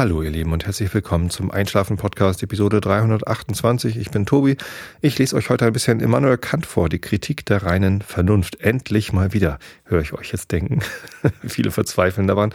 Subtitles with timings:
[0.00, 3.98] Hallo ihr Lieben und herzlich willkommen zum Einschlafen Podcast Episode 328.
[3.98, 4.56] Ich bin Tobi.
[5.02, 8.62] Ich lese euch heute ein bisschen Immanuel Kant vor, die Kritik der reinen Vernunft.
[8.62, 10.80] Endlich mal wieder, höre ich euch jetzt denken.
[11.46, 12.54] Viele verzweifeln daran.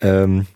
[0.00, 0.46] Ähm,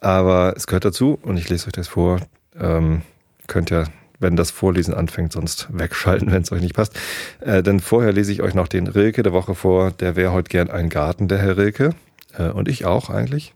[0.00, 2.20] aber es gehört dazu und ich lese euch das vor.
[2.58, 3.02] Ähm,
[3.46, 3.84] könnt ja,
[4.18, 6.98] wenn das Vorlesen anfängt, sonst wegschalten, wenn es euch nicht passt.
[7.40, 9.90] Äh, denn vorher lese ich euch noch den Rilke der Woche vor.
[9.90, 11.90] Der wäre heute gern ein Garten, der Herr Rilke.
[12.38, 13.52] Äh, und ich auch eigentlich.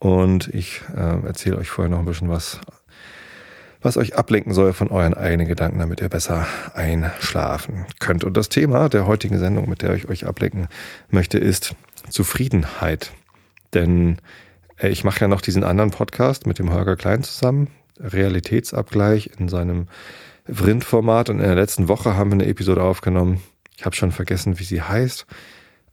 [0.00, 2.58] Und ich äh, erzähle euch vorher noch ein bisschen was,
[3.82, 8.24] was euch ablenken soll von euren eigenen Gedanken, damit ihr besser einschlafen könnt.
[8.24, 10.68] Und das Thema der heutigen Sendung, mit der ich euch ablenken
[11.10, 11.76] möchte, ist
[12.08, 13.12] Zufriedenheit.
[13.74, 14.16] Denn
[14.78, 19.50] äh, ich mache ja noch diesen anderen Podcast mit dem Holger Klein zusammen, Realitätsabgleich in
[19.50, 19.86] seinem
[20.46, 21.28] Vrind-Format.
[21.28, 23.42] Und in der letzten Woche haben wir eine Episode aufgenommen.
[23.76, 25.26] Ich habe schon vergessen, wie sie heißt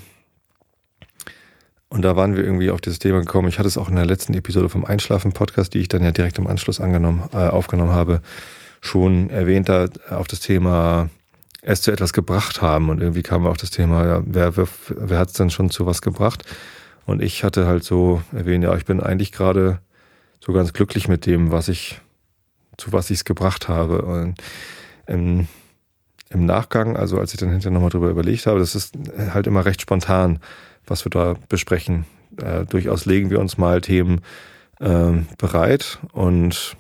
[1.90, 3.48] und da waren wir irgendwie auf dieses Thema gekommen.
[3.48, 6.40] Ich hatte es auch in der letzten Episode vom Einschlafen-Podcast, die ich dann ja direkt
[6.40, 8.23] im Anschluss angenommen, äh, aufgenommen habe,
[8.82, 11.12] schon erwähnt, da auf das Thema
[11.62, 12.90] es zu etwas gebracht haben.
[12.90, 15.86] Und irgendwie kam auf das Thema, ja, wer, wer, wer hat es denn schon zu
[15.86, 16.44] was gebracht?
[17.06, 19.80] Und ich hatte halt so erwähnt, ja, ich bin eigentlich gerade
[20.40, 22.02] so ganz glücklich mit dem, was ich,
[22.78, 24.04] zu was ich es gebracht habe.
[24.04, 24.36] Und
[25.08, 25.48] im,
[26.30, 29.66] im Nachgang, also als ich dann hinterher nochmal drüber überlegt habe, das ist halt immer
[29.66, 30.40] recht spontan,
[30.86, 32.06] was wir da besprechen.
[32.38, 34.22] Äh, durchaus legen wir uns mal Themen
[34.80, 36.76] äh, bereit und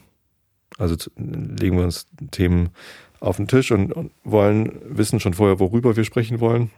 [0.77, 2.69] also legen wir uns Themen
[3.19, 6.71] auf den Tisch und, und wollen wissen schon vorher, worüber wir sprechen wollen.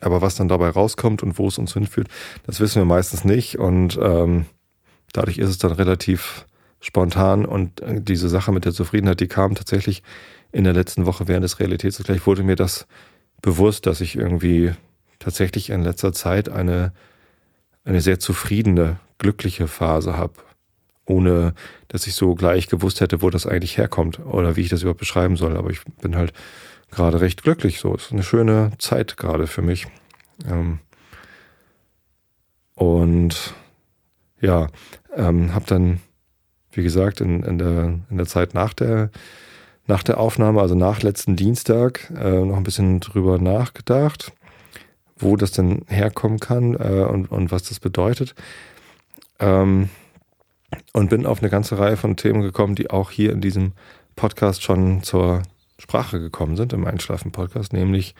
[0.00, 2.08] Aber was dann dabei rauskommt und wo es uns hinführt,
[2.46, 3.58] das wissen wir meistens nicht.
[3.58, 4.46] Und ähm,
[5.12, 6.46] dadurch ist es dann relativ
[6.80, 7.46] spontan.
[7.46, 10.02] Und äh, diese Sache mit der Zufriedenheit, die kam tatsächlich
[10.52, 12.86] in der letzten Woche während des Realitätsvergleichs, wurde mir das
[13.42, 14.72] bewusst, dass ich irgendwie
[15.18, 16.92] tatsächlich in letzter Zeit eine,
[17.84, 20.34] eine sehr zufriedene, glückliche Phase habe.
[21.06, 21.54] Ohne
[21.88, 25.00] dass ich so gleich gewusst hätte, wo das eigentlich herkommt oder wie ich das überhaupt
[25.00, 25.56] beschreiben soll.
[25.56, 26.32] Aber ich bin halt
[26.94, 27.80] gerade recht glücklich.
[27.80, 29.86] So ist eine schöne Zeit gerade für mich.
[30.48, 30.78] Ähm,
[32.74, 33.54] und
[34.40, 34.68] ja,
[35.14, 36.00] ähm, habe dann,
[36.72, 39.10] wie gesagt, in, in, der, in der Zeit nach der,
[39.86, 44.32] nach der Aufnahme, also nach letzten Dienstag, äh, noch ein bisschen drüber nachgedacht,
[45.16, 48.34] wo das denn herkommen kann äh, und, und was das bedeutet.
[49.38, 49.88] Ähm,
[50.92, 53.72] und bin auf eine ganze Reihe von Themen gekommen, die auch hier in diesem
[54.16, 55.42] Podcast schon zur
[55.78, 58.14] Sprache gekommen sind im Einschlafen-Podcast, nämlich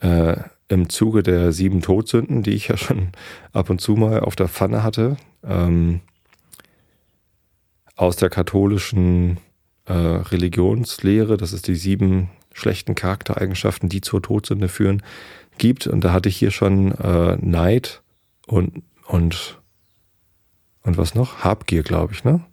[0.00, 0.36] äh,
[0.68, 3.10] im Zuge der sieben Todsünden, die ich ja schon
[3.52, 6.00] ab und zu mal auf der Pfanne hatte, ähm,
[7.96, 9.38] aus der katholischen
[9.86, 15.02] äh, Religionslehre, dass es die sieben schlechten Charaktereigenschaften, die zur Todsünde führen,
[15.58, 15.86] gibt.
[15.86, 18.02] Und da hatte ich hier schon äh, Neid
[18.46, 19.60] und, und,
[20.82, 21.44] und was noch?
[21.44, 22.44] Habgier, glaube ich, ne?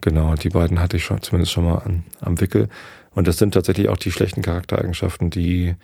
[0.00, 2.68] Genau, die beiden hatte ich schon, zumindest schon mal an, am Wickel.
[3.10, 5.74] Und das sind tatsächlich auch die schlechten Charaktereigenschaften, die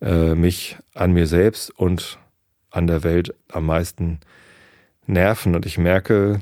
[0.00, 2.18] äh, mich an mir selbst und
[2.70, 4.20] an der Welt am meisten
[5.06, 5.54] nerven.
[5.54, 6.40] Und ich merke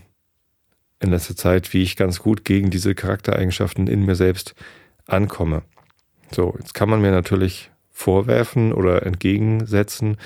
[1.00, 4.54] in letzter Zeit, wie ich ganz gut gegen diese Charaktereigenschaften in mir selbst
[5.06, 5.62] ankomme.
[6.32, 10.19] So, jetzt kann man mir natürlich vorwerfen oder entgegensetzen,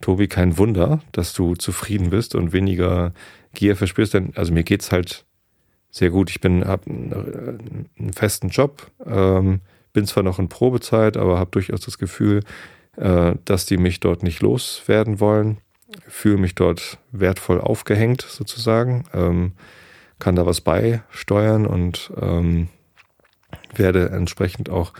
[0.00, 3.12] Tobi, kein Wunder, dass du zufrieden bist und weniger
[3.54, 5.24] Gier verspürst, denn also mir geht's halt
[5.92, 6.30] sehr gut.
[6.30, 9.60] Ich bin habe einen, einen, festen Job, ähm,
[9.92, 12.40] bin zwar noch in Probezeit, aber habe durchaus das Gefühl,
[12.96, 15.58] äh, dass die mich dort nicht loswerden wollen.
[16.08, 19.52] Fühle mich dort wertvoll aufgehängt sozusagen, ähm,
[20.18, 22.68] kann da was beisteuern und ähm,
[23.74, 24.94] werde entsprechend auch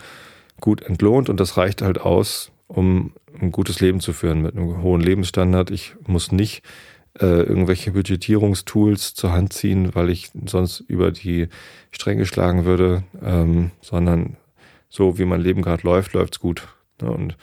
[0.61, 4.83] gut entlohnt und das reicht halt aus, um ein gutes Leben zu führen mit einem
[4.83, 5.71] hohen Lebensstandard.
[5.71, 6.63] Ich muss nicht
[7.19, 11.47] äh, irgendwelche Budgetierungstools zur Hand ziehen, weil ich sonst über die
[11.91, 14.37] Stränge schlagen würde, ähm, sondern
[14.89, 16.67] so wie mein Leben gerade läuft, läuft's gut.
[17.01, 17.11] Ne?
[17.11, 17.37] Und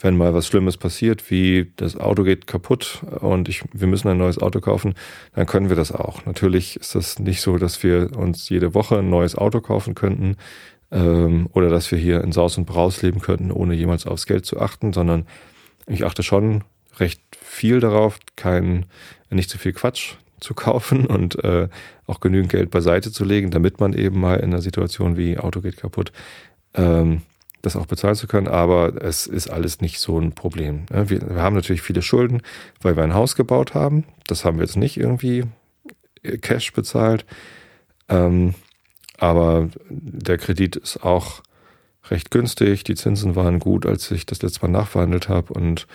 [0.00, 4.18] wenn mal was Schlimmes passiert, wie das Auto geht kaputt und ich, wir müssen ein
[4.18, 4.94] neues Auto kaufen,
[5.34, 6.26] dann können wir das auch.
[6.26, 10.36] Natürlich ist das nicht so, dass wir uns jede Woche ein neues Auto kaufen könnten
[10.90, 14.44] ähm, oder dass wir hier in Saus und Braus leben könnten, ohne jemals aufs Geld
[14.44, 15.26] zu achten, sondern
[15.86, 16.64] ich achte schon
[16.98, 18.86] recht viel darauf, kein,
[19.30, 21.68] nicht zu viel Quatsch zu kaufen und äh,
[22.06, 25.60] auch genügend Geld beiseite zu legen, damit man eben mal in einer Situation wie Auto
[25.60, 26.12] geht kaputt,
[26.74, 27.22] ähm,
[27.62, 28.48] das auch bezahlen zu können.
[28.48, 30.86] Aber es ist alles nicht so ein Problem.
[30.90, 31.10] Ne?
[31.10, 32.42] Wir, wir, haben natürlich viele Schulden,
[32.80, 34.04] weil wir ein Haus gebaut haben.
[34.26, 35.44] Das haben wir jetzt nicht irgendwie
[36.22, 37.24] äh, Cash bezahlt.
[38.08, 38.54] Ähm,
[39.18, 41.42] aber der Kredit ist auch
[42.10, 42.84] recht günstig.
[42.84, 45.52] Die Zinsen waren gut, als ich das letzte Mal nachverhandelt habe.
[45.52, 45.86] Und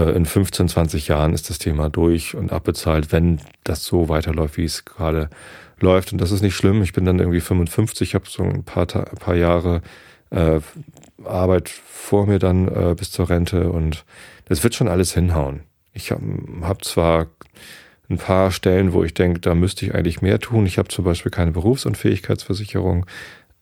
[0.00, 4.64] in 15, 20 Jahren ist das Thema durch und abbezahlt, wenn das so weiterläuft, wie
[4.64, 5.30] es gerade
[5.78, 6.12] läuft.
[6.12, 6.82] Und das ist nicht schlimm.
[6.82, 9.82] Ich bin dann irgendwie 55, habe so ein paar, ein paar Jahre
[10.30, 10.60] äh,
[11.24, 14.04] Arbeit vor mir dann äh, bis zur Rente und
[14.46, 15.62] das wird schon alles hinhauen.
[15.92, 16.22] Ich habe
[16.62, 17.28] hab zwar
[18.10, 20.66] ein paar Stellen, wo ich denke, da müsste ich eigentlich mehr tun.
[20.66, 23.06] Ich habe zum Beispiel keine Berufsunfähigkeitsversicherung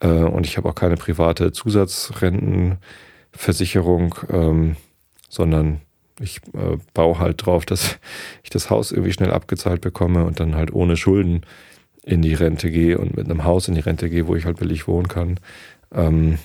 [0.00, 4.76] äh, und ich habe auch keine private Zusatzrentenversicherung, ähm,
[5.28, 5.82] sondern
[6.22, 7.98] ich äh, baue halt drauf, dass
[8.42, 11.42] ich das Haus irgendwie schnell abgezahlt bekomme und dann halt ohne Schulden
[12.04, 14.58] in die Rente gehe und mit einem Haus in die Rente gehe, wo ich halt
[14.58, 15.38] billig wohnen kann.
[15.92, 16.38] Ähm,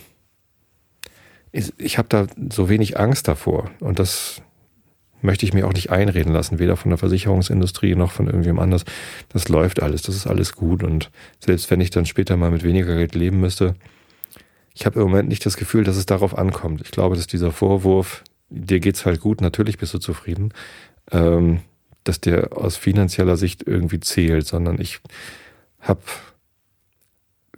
[1.51, 4.41] ich, ich habe da so wenig Angst davor und das
[5.21, 8.85] möchte ich mir auch nicht einreden lassen, weder von der Versicherungsindustrie noch von irgendjemand anders.
[9.29, 10.83] Das läuft alles, das ist alles gut.
[10.83, 11.09] Und
[11.39, 13.75] selbst wenn ich dann später mal mit weniger Geld leben müsste,
[14.75, 16.81] ich habe im Moment nicht das Gefühl, dass es darauf ankommt.
[16.81, 20.53] Ich glaube, dass dieser Vorwurf, dir geht's halt gut, natürlich bist du zufrieden,
[21.11, 21.61] ähm,
[22.03, 24.99] dass der aus finanzieller Sicht irgendwie zählt, sondern ich
[25.79, 26.01] habe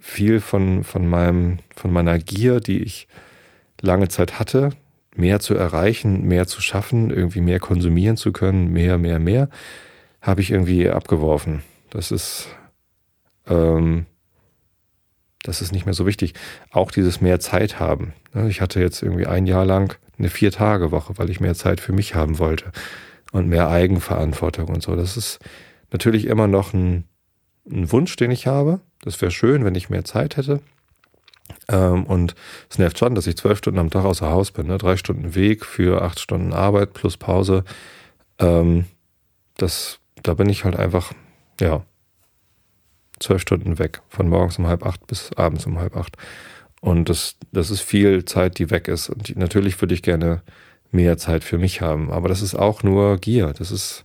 [0.00, 3.06] viel von, von meinem, von meiner Gier, die ich
[3.80, 4.70] lange Zeit hatte,
[5.14, 9.48] mehr zu erreichen, mehr zu schaffen, irgendwie mehr konsumieren zu können, mehr, mehr, mehr,
[10.20, 11.62] habe ich irgendwie abgeworfen.
[11.90, 12.48] Das ist,
[13.46, 14.06] ähm,
[15.42, 16.34] das ist nicht mehr so wichtig.
[16.70, 18.12] Auch dieses mehr Zeit haben.
[18.48, 22.14] Ich hatte jetzt irgendwie ein Jahr lang eine Vier-Tage-Woche, weil ich mehr Zeit für mich
[22.14, 22.70] haben wollte
[23.32, 24.94] und mehr Eigenverantwortung und so.
[24.94, 25.40] Das ist
[25.90, 27.04] natürlich immer noch ein,
[27.68, 28.80] ein Wunsch, den ich habe.
[29.02, 30.60] Das wäre schön, wenn ich mehr Zeit hätte.
[31.68, 32.34] Ähm, und
[32.68, 34.66] es nervt schon, dass ich zwölf Stunden am Tag außer Haus bin.
[34.66, 34.78] Ne?
[34.78, 37.64] Drei Stunden Weg für acht Stunden Arbeit plus Pause.
[38.38, 38.84] Ähm,
[39.56, 41.12] das, da bin ich halt einfach,
[41.60, 41.84] ja,
[43.18, 44.00] zwölf Stunden weg.
[44.08, 46.16] Von morgens um halb acht bis abends um halb acht.
[46.80, 49.08] Und das, das ist viel Zeit, die weg ist.
[49.10, 50.42] Und natürlich würde ich gerne
[50.90, 52.10] mehr Zeit für mich haben.
[52.10, 53.52] Aber das ist auch nur Gier.
[53.52, 54.04] Das ist,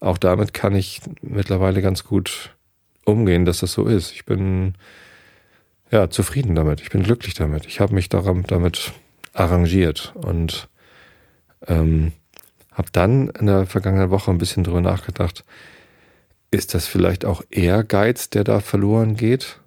[0.00, 2.56] auch damit kann ich mittlerweile ganz gut
[3.04, 4.12] umgehen, dass das so ist.
[4.12, 4.74] Ich bin,
[5.90, 6.80] ja, zufrieden damit.
[6.80, 7.66] Ich bin glücklich damit.
[7.66, 8.92] Ich habe mich daran, damit
[9.32, 10.68] arrangiert und
[11.66, 12.12] ähm,
[12.72, 15.44] habe dann in der vergangenen Woche ein bisschen drüber nachgedacht,
[16.50, 19.60] ist das vielleicht auch Ehrgeiz, der da verloren geht?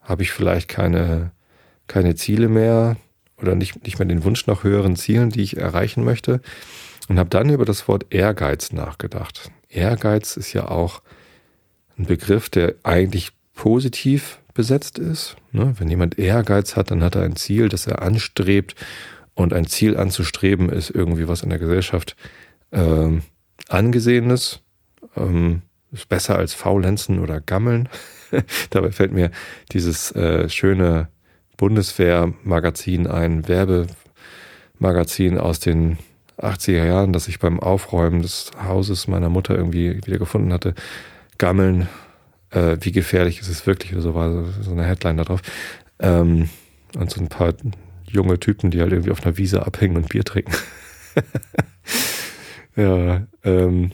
[0.00, 1.32] Habe ich vielleicht keine,
[1.92, 2.96] keine Ziele mehr
[3.40, 6.40] oder nicht, nicht mehr den Wunsch nach höheren Zielen, die ich erreichen möchte?
[7.08, 9.50] Und habe dann über das Wort Ehrgeiz nachgedacht.
[9.68, 11.02] Ehrgeiz ist ja auch
[11.98, 15.36] ein Begriff, der eigentlich positiv besetzt ist.
[15.50, 15.74] Ne?
[15.78, 18.74] Wenn jemand Ehrgeiz hat, dann hat er ein Ziel, das er anstrebt.
[19.34, 22.16] Und ein Ziel anzustreben ist irgendwie was in der Gesellschaft
[22.70, 23.10] äh,
[23.68, 24.60] angesehenes.
[25.16, 27.88] Ähm, ist besser als Faulenzen oder Gammeln.
[28.70, 29.30] Dabei fällt mir
[29.72, 31.08] dieses äh, schöne
[31.62, 35.96] Bundeswehr-Magazin ein, Werbemagazin aus den
[36.36, 40.74] 80er Jahren, das ich beim Aufräumen des Hauses meiner Mutter irgendwie wieder gefunden hatte.
[41.38, 41.88] Gammeln
[42.50, 45.40] äh, wie gefährlich ist es wirklich oder so war so eine Headline da drauf.
[46.00, 46.48] Ähm,
[46.96, 47.54] und so ein paar
[48.08, 50.56] junge Typen, die halt irgendwie auf einer Wiese abhängen und Bier trinken.
[52.74, 53.92] ja, ähm,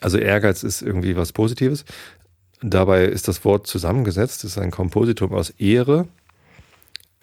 [0.00, 1.84] also Ehrgeiz ist irgendwie was Positives.
[2.60, 6.08] Dabei ist das Wort zusammengesetzt, das ist ein Kompositum aus Ehre.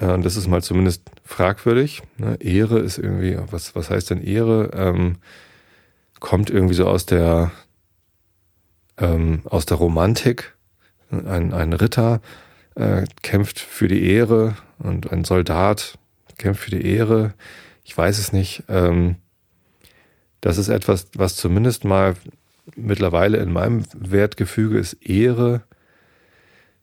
[0.03, 2.03] Äh, das ist mal zumindest fragwürdig.
[2.17, 2.37] Ne?
[2.39, 4.71] Ehre ist irgendwie, was, was heißt denn Ehre?
[4.73, 5.17] Ähm,
[6.19, 7.51] kommt irgendwie so aus der
[8.97, 10.55] ähm, aus der Romantik.
[11.09, 12.21] Ein, ein Ritter
[12.75, 15.97] äh, kämpft für die Ehre und ein Soldat
[16.37, 17.33] kämpft für die Ehre.
[17.83, 18.63] Ich weiß es nicht.
[18.67, 19.17] Ähm,
[20.41, 22.15] das ist etwas, was zumindest mal
[22.75, 25.61] mittlerweile in meinem Wertgefüge ist Ehre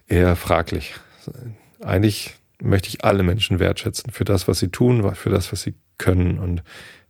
[0.06, 0.94] eher fraglich.
[1.80, 5.74] Eigentlich möchte ich alle Menschen wertschätzen für das, was sie tun, für das, was sie
[5.98, 6.38] können.
[6.38, 6.62] Und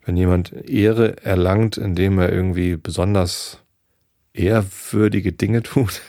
[0.05, 3.63] wenn jemand Ehre erlangt, indem er irgendwie besonders
[4.33, 6.03] ehrwürdige Dinge tut.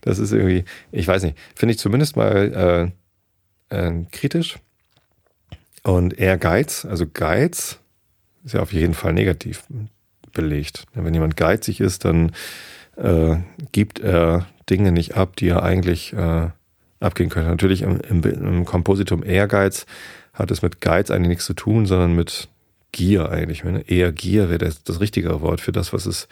[0.00, 2.92] Das ist irgendwie, ich weiß nicht, finde ich zumindest mal
[3.70, 4.56] äh, äh, kritisch.
[5.82, 7.78] Und Ehrgeiz, also Geiz,
[8.44, 9.64] ist ja auf jeden Fall negativ
[10.32, 10.86] belegt.
[10.94, 12.32] Wenn jemand geizig ist, dann
[12.96, 13.36] äh,
[13.72, 16.50] gibt er Dinge nicht ab, die er eigentlich äh,
[17.04, 17.50] abgehen könnte.
[17.50, 19.86] Natürlich im, im, Kompositum Ehrgeiz
[20.32, 22.48] hat es mit Geiz eigentlich nichts zu tun, sondern mit
[22.92, 23.64] Gier eigentlich.
[23.86, 26.28] Eher Gier wäre das, das richtige Wort für das, was es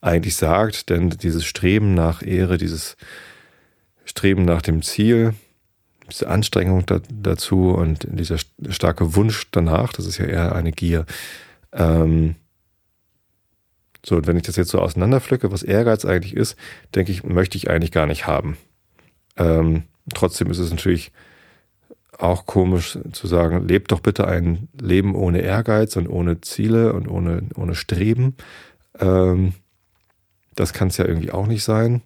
[0.00, 2.96] eigentlich sagt, denn dieses Streben nach Ehre, dieses
[4.04, 5.34] Streben nach dem Ziel,
[6.10, 8.36] diese Anstrengung da, dazu und dieser
[8.68, 11.06] starke Wunsch danach, das ist ja eher eine Gier.
[11.72, 12.34] Ähm,
[14.04, 16.56] so, und wenn ich das jetzt so auseinanderpflücke, was Ehrgeiz eigentlich ist,
[16.94, 18.56] denke ich, möchte ich eigentlich gar nicht haben.
[19.36, 21.12] Ähm, trotzdem ist es natürlich
[22.18, 27.08] auch komisch zu sagen, lebt doch bitte ein Leben ohne Ehrgeiz und ohne Ziele und
[27.08, 28.36] ohne, ohne Streben.
[28.98, 29.54] Ähm,
[30.54, 32.02] das kann es ja irgendwie auch nicht sein.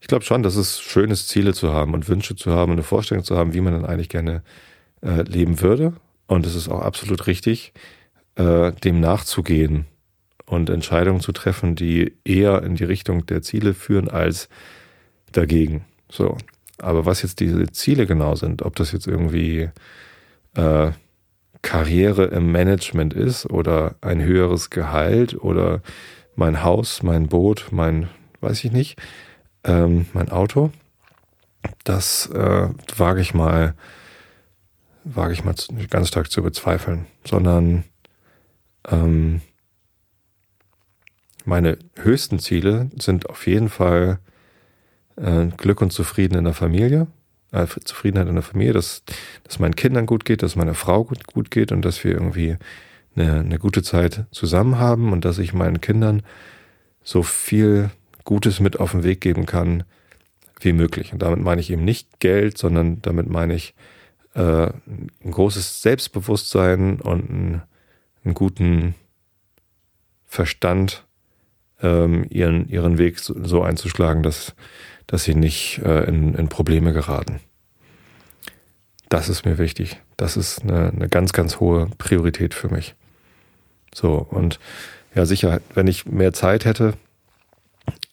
[0.00, 2.78] Ich glaube schon, dass es schön ist, Ziele zu haben und Wünsche zu haben und
[2.78, 4.42] eine Vorstellung zu haben, wie man dann eigentlich gerne
[5.00, 5.94] äh, leben würde.
[6.26, 7.72] Und es ist auch absolut richtig,
[8.34, 9.86] äh, dem nachzugehen
[10.44, 14.48] und Entscheidungen zu treffen, die eher in die Richtung der Ziele führen als
[15.30, 15.84] dagegen.
[16.10, 16.36] So.
[16.78, 19.70] Aber was jetzt diese Ziele genau sind, ob das jetzt irgendwie
[20.54, 20.90] äh,
[21.62, 25.80] Karriere im Management ist oder ein höheres Gehalt oder
[26.34, 28.08] mein Haus, mein Boot, mein,
[28.40, 28.98] weiß ich nicht,
[29.64, 30.72] ähm, mein Auto,
[31.84, 33.74] das äh, wage ich mal,
[35.04, 35.54] wage ich mal
[35.88, 37.84] ganz stark zu bezweifeln, sondern
[38.88, 39.40] ähm,
[41.44, 44.18] meine höchsten Ziele sind auf jeden Fall
[45.16, 47.06] äh, Glück und Zufrieden in der Familie,
[47.52, 49.02] äh, Zufriedenheit in der Familie, dass,
[49.44, 52.56] dass meinen Kindern gut geht, dass meiner Frau gut, gut geht und dass wir irgendwie
[53.14, 56.22] eine, eine gute Zeit zusammen haben und dass ich meinen Kindern
[57.02, 57.90] so viel
[58.24, 59.84] Gutes mit auf den Weg geben kann
[60.60, 61.12] wie möglich.
[61.12, 63.74] Und damit meine ich eben nicht Geld, sondern damit meine ich
[64.34, 67.62] äh, ein großes Selbstbewusstsein und einen,
[68.24, 68.94] einen guten
[70.26, 71.04] Verstand,
[71.82, 74.54] ähm, ihren, ihren Weg so, so, einzuschlagen, dass,
[75.06, 77.40] dass sie nicht äh, in, in Probleme geraten.
[79.08, 80.00] Das ist mir wichtig.
[80.16, 82.94] Das ist eine, eine ganz, ganz hohe Priorität für mich.
[83.94, 84.58] So, und
[85.14, 86.94] ja, sicher, wenn ich mehr Zeit hätte,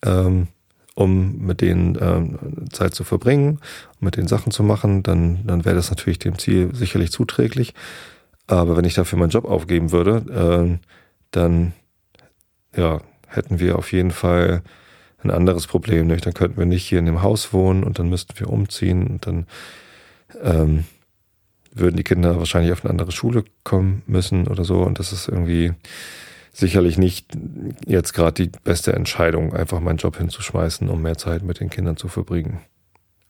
[0.03, 0.47] ähm,
[0.95, 3.61] um mit denen ähm, Zeit zu verbringen,
[4.01, 7.73] mit den Sachen zu machen, dann, dann wäre das natürlich dem Ziel sicherlich zuträglich.
[8.47, 10.85] Aber wenn ich dafür meinen Job aufgeben würde, äh,
[11.31, 11.73] dann
[12.75, 14.63] ja, hätten wir auf jeden Fall
[15.23, 16.07] ein anderes Problem.
[16.07, 19.07] Nämlich dann könnten wir nicht hier in dem Haus wohnen und dann müssten wir umziehen
[19.07, 19.47] und dann
[20.41, 20.85] ähm,
[21.73, 24.81] würden die Kinder wahrscheinlich auf eine andere Schule kommen müssen oder so.
[24.81, 25.73] Und das ist irgendwie
[26.51, 27.27] sicherlich nicht
[27.85, 31.97] jetzt gerade die beste Entscheidung, einfach meinen Job hinzuschmeißen, um mehr Zeit mit den Kindern
[31.97, 32.59] zu verbringen.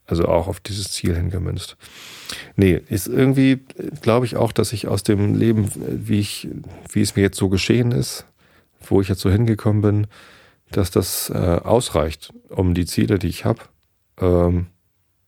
[0.06, 1.78] Also auch auf dieses Ziel hingemünzt.
[2.56, 3.60] Nee, ist irgendwie,
[4.02, 6.48] glaube ich auch, dass ich aus dem Leben, wie ich,
[6.92, 8.26] wie es mir jetzt so geschehen ist,
[8.82, 10.08] wo ich jetzt so hingekommen bin,
[10.72, 13.62] dass das äh, ausreicht, um die Ziele, die ich habe,
[14.20, 14.68] ähm,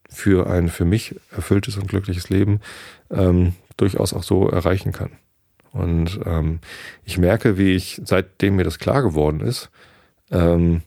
[0.09, 2.59] für ein für mich erfülltes und glückliches Leben
[3.09, 5.11] ähm, durchaus auch so erreichen kann.
[5.71, 6.59] Und ähm,
[7.05, 9.69] ich merke, wie ich, seitdem mir das klar geworden ist,
[10.29, 10.81] ähm,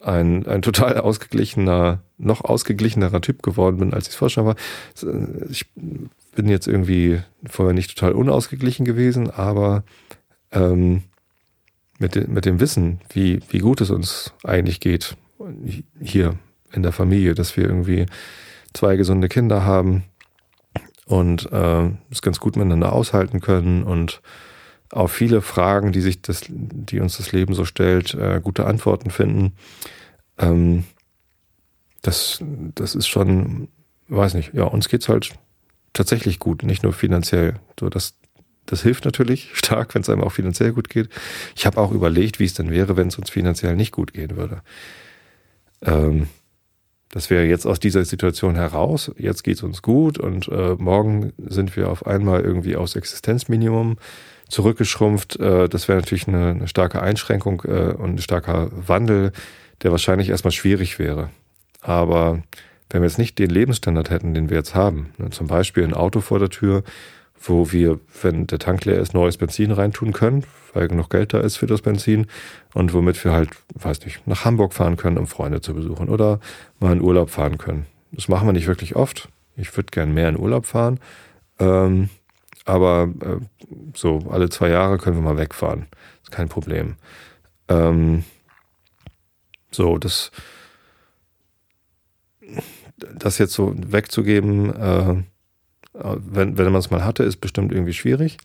[0.00, 4.56] ein, ein total ausgeglichener, noch ausgeglichenerer Typ geworden bin, als ich es vorher schon war.
[5.50, 5.66] Ich
[6.34, 9.84] bin jetzt irgendwie vorher nicht total unausgeglichen gewesen, aber
[10.52, 11.02] ähm,
[12.04, 15.16] mit, mit dem Wissen, wie, wie gut es uns eigentlich geht,
[16.00, 16.36] hier
[16.72, 18.06] in der Familie, dass wir irgendwie
[18.72, 20.04] zwei gesunde Kinder haben,
[21.06, 24.22] und äh, es ganz gut miteinander aushalten können und
[24.90, 29.10] auf viele Fragen, die sich das, die uns das Leben so stellt, äh, gute Antworten
[29.10, 29.52] finden.
[30.38, 30.84] Ähm,
[32.02, 32.42] das,
[32.74, 33.68] das ist schon,
[34.08, 35.34] weiß nicht, ja, uns geht's halt
[35.92, 37.54] tatsächlich gut, nicht nur finanziell.
[37.78, 38.16] So, das,
[38.66, 41.08] das hilft natürlich stark, wenn es einem auch finanziell gut geht.
[41.54, 44.36] Ich habe auch überlegt, wie es denn wäre, wenn es uns finanziell nicht gut gehen
[44.36, 44.62] würde.
[45.82, 46.28] Ähm,
[47.10, 51.32] dass wir jetzt aus dieser Situation heraus, jetzt geht es uns gut und äh, morgen
[51.38, 53.98] sind wir auf einmal irgendwie aus Existenzminimum
[54.48, 55.38] zurückgeschrumpft.
[55.38, 59.30] Äh, das wäre natürlich eine, eine, starke Einschränkung äh, und ein starker Wandel,
[59.82, 61.30] der wahrscheinlich erstmal schwierig wäre.
[61.82, 62.42] Aber
[62.90, 65.94] wenn wir jetzt nicht den Lebensstandard hätten, den wir jetzt haben, ne, zum Beispiel ein
[65.94, 66.82] Auto vor der Tür,
[67.40, 71.40] wo wir, wenn der Tank leer ist, neues Benzin reintun können, weil genug Geld da
[71.40, 72.26] ist für das Benzin
[72.72, 76.40] und womit wir halt, weiß nicht, nach Hamburg fahren können, um Freunde zu besuchen oder
[76.80, 77.86] mal in Urlaub fahren können.
[78.12, 79.28] Das machen wir nicht wirklich oft.
[79.56, 80.98] Ich würde gern mehr in Urlaub fahren,
[81.58, 82.08] ähm,
[82.64, 85.86] aber äh, so alle zwei Jahre können wir mal wegfahren.
[86.22, 86.96] Ist kein Problem.
[87.68, 88.24] Ähm,
[89.70, 90.30] so, das,
[92.96, 95.22] das jetzt so wegzugeben, äh,
[95.94, 98.38] wenn, wenn man es mal hatte, ist bestimmt irgendwie schwierig.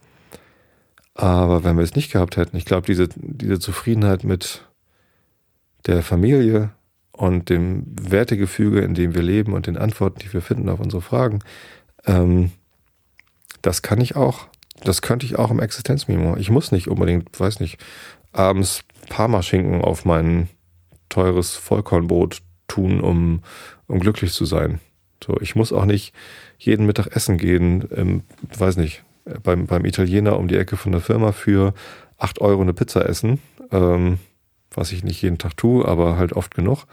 [1.15, 4.65] Aber wenn wir es nicht gehabt hätten, ich glaube, diese, diese Zufriedenheit mit
[5.85, 6.71] der Familie
[7.11, 11.01] und dem Wertegefüge, in dem wir leben und den Antworten, die wir finden auf unsere
[11.01, 11.39] Fragen,
[12.05, 12.51] ähm,
[13.61, 14.47] das kann ich auch,
[14.83, 16.37] das könnte ich auch im Existenzminimum.
[16.37, 17.79] Ich muss nicht unbedingt, weiß nicht,
[18.31, 20.47] abends Parmaschinken auf mein
[21.09, 23.41] teures Vollkornbrot tun, um,
[23.87, 24.79] um glücklich zu sein.
[25.23, 26.13] So, ich muss auch nicht
[26.57, 28.23] jeden Mittag essen gehen, ähm,
[28.57, 29.03] weiß nicht,
[29.43, 31.73] beim, beim Italiener um die Ecke von der Firma für
[32.17, 33.39] acht Euro eine Pizza essen,
[33.71, 34.19] ähm,
[34.71, 36.85] was ich nicht jeden Tag tue, aber halt oft genug,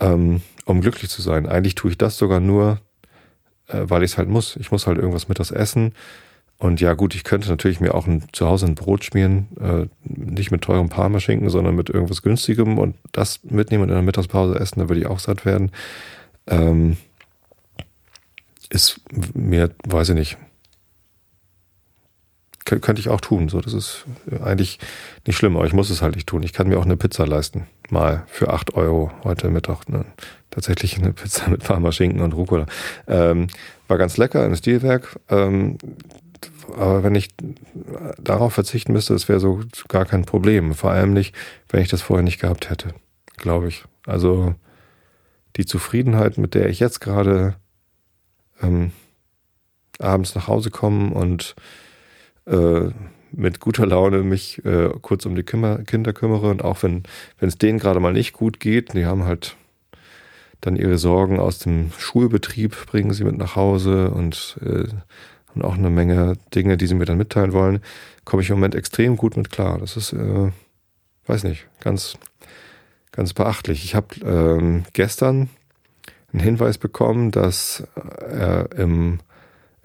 [0.00, 1.46] ähm, um glücklich zu sein.
[1.46, 2.80] Eigentlich tue ich das sogar nur,
[3.68, 4.56] äh, weil ich es halt muss.
[4.56, 5.92] Ich muss halt irgendwas mit das essen.
[6.60, 9.86] Und ja, gut, ich könnte natürlich mir auch ein, zu Hause ein Brot schmieren, äh,
[10.02, 14.58] nicht mit teurem Parmaschinken, sondern mit irgendwas günstigem und das mitnehmen und in der Mittagspause
[14.58, 15.70] essen, da würde ich auch satt werden.
[16.48, 16.96] Ähm,
[18.70, 19.00] ist
[19.34, 20.38] mir, weiß ich nicht,
[22.64, 23.48] könnte ich auch tun.
[23.48, 24.04] So, das ist
[24.42, 24.78] eigentlich
[25.26, 26.42] nicht schlimm, aber ich muss es halt nicht tun.
[26.42, 27.66] Ich kann mir auch eine Pizza leisten.
[27.90, 29.88] Mal für acht Euro heute Mittag.
[29.88, 30.04] Ne?
[30.50, 32.66] Tatsächlich eine Pizza mit Parmaschinken und Rucola.
[33.06, 33.46] Ähm,
[33.86, 35.18] war ganz lecker, ein Stilwerk.
[35.30, 35.78] Ähm,
[36.76, 37.30] aber wenn ich
[38.18, 40.74] darauf verzichten müsste, das wäre so gar kein Problem.
[40.74, 41.34] Vor allem nicht,
[41.70, 42.94] wenn ich das vorher nicht gehabt hätte,
[43.38, 43.84] glaube ich.
[44.06, 44.54] Also
[45.56, 47.56] die Zufriedenheit, mit der ich jetzt gerade
[48.62, 48.92] ähm,
[49.98, 51.54] abends nach Hause komme und
[52.46, 52.90] äh,
[53.32, 57.04] mit guter Laune mich äh, kurz um die Kümmer, Kinder kümmere und auch wenn
[57.40, 59.56] es denen gerade mal nicht gut geht, die haben halt
[60.60, 64.88] dann ihre Sorgen aus dem Schulbetrieb, bringen sie mit nach Hause und, äh,
[65.54, 67.80] und auch eine Menge Dinge, die sie mir dann mitteilen wollen,
[68.24, 69.78] komme ich im Moment extrem gut mit klar.
[69.78, 70.50] Das ist, äh,
[71.26, 72.18] weiß nicht, ganz,
[73.12, 73.84] ganz beachtlich.
[73.84, 75.48] Ich habe ähm, gestern
[76.32, 77.84] einen Hinweis bekommen, dass
[78.20, 79.20] er im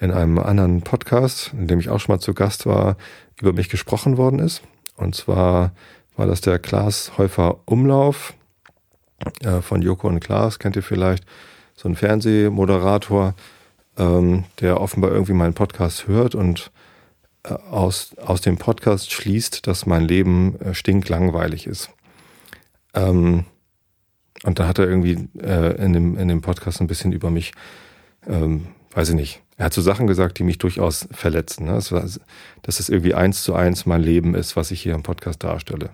[0.03, 2.97] in einem anderen Podcast, in dem ich auch schon mal zu Gast war,
[3.39, 4.62] über mich gesprochen worden ist.
[4.97, 5.71] Und zwar
[6.17, 8.33] war das der Klaas Häufer Umlauf
[9.41, 11.25] äh, von Joko und Klaas, kennt ihr vielleicht,
[11.75, 13.33] so ein Fernsehmoderator,
[13.97, 16.71] ähm, der offenbar irgendwie meinen Podcast hört und
[17.43, 21.89] äh, aus, aus dem Podcast schließt, dass mein Leben äh, stinklangweilig ist.
[22.93, 23.45] Ähm,
[24.43, 27.53] und da hat er irgendwie äh, in, dem, in dem Podcast ein bisschen über mich,
[28.27, 31.65] ähm, weiß ich nicht, er hat so Sachen gesagt, die mich durchaus verletzen.
[31.65, 31.73] Ne?
[31.73, 35.89] dass es irgendwie eins zu eins mein Leben ist, was ich hier im Podcast darstelle.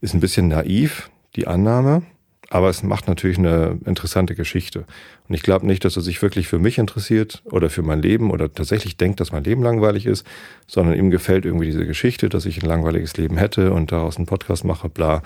[0.00, 2.02] Ist ein bisschen naiv, die Annahme,
[2.48, 4.84] aber es macht natürlich eine interessante Geschichte.
[5.28, 8.30] Und ich glaube nicht, dass er sich wirklich für mich interessiert oder für mein Leben
[8.30, 10.26] oder tatsächlich denkt, dass mein Leben langweilig ist,
[10.66, 14.26] sondern ihm gefällt irgendwie diese Geschichte, dass ich ein langweiliges Leben hätte und daraus einen
[14.26, 15.22] Podcast mache, bla.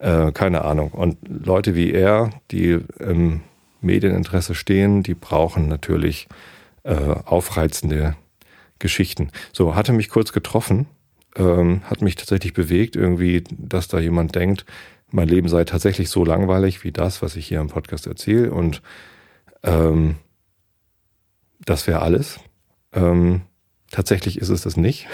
[0.00, 0.92] Äh, keine Ahnung.
[0.92, 3.42] Und Leute wie er, die im
[3.82, 6.26] Medieninteresse stehen, die brauchen natürlich
[6.84, 8.16] äh, aufreizende
[8.78, 9.30] Geschichten.
[9.52, 10.86] So, hatte mich kurz getroffen,
[11.36, 14.64] ähm, hat mich tatsächlich bewegt, irgendwie, dass da jemand denkt,
[15.10, 18.52] mein Leben sei tatsächlich so langweilig wie das, was ich hier im Podcast erzähle.
[18.52, 18.80] Und
[19.62, 20.16] ähm,
[21.66, 22.40] das wäre alles.
[22.94, 23.42] Ähm,
[23.90, 25.08] tatsächlich ist es das nicht.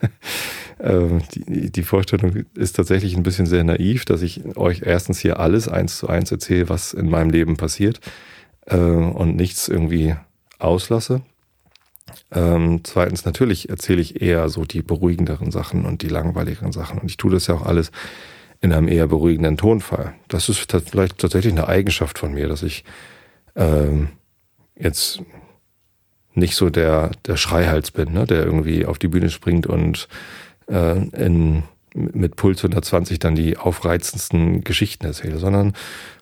[0.80, 5.68] ähm, die, Vorstellung ist tatsächlich ein bisschen sehr naiv, dass ich euch erstens hier alles
[5.68, 8.00] eins zu eins erzähle, was in meinem Leben passiert
[8.66, 10.16] äh, und nichts irgendwie
[10.58, 11.22] auslasse.
[12.32, 16.98] Ähm, zweitens, natürlich erzähle ich eher so die beruhigenderen Sachen und die langweiligeren Sachen.
[16.98, 17.90] Und ich tue das ja auch alles
[18.60, 20.14] in einem eher beruhigenden Tonfall.
[20.28, 22.84] Das ist vielleicht tatsächlich eine Eigenschaft von mir, dass ich
[23.56, 24.08] ähm,
[24.76, 25.20] jetzt
[26.34, 30.08] nicht so der, der Schreihals bin, ne, der irgendwie auf die Bühne springt und
[30.68, 31.62] äh, in,
[31.94, 35.74] mit Puls 120 dann die aufreizendsten Geschichten erzähle, sondern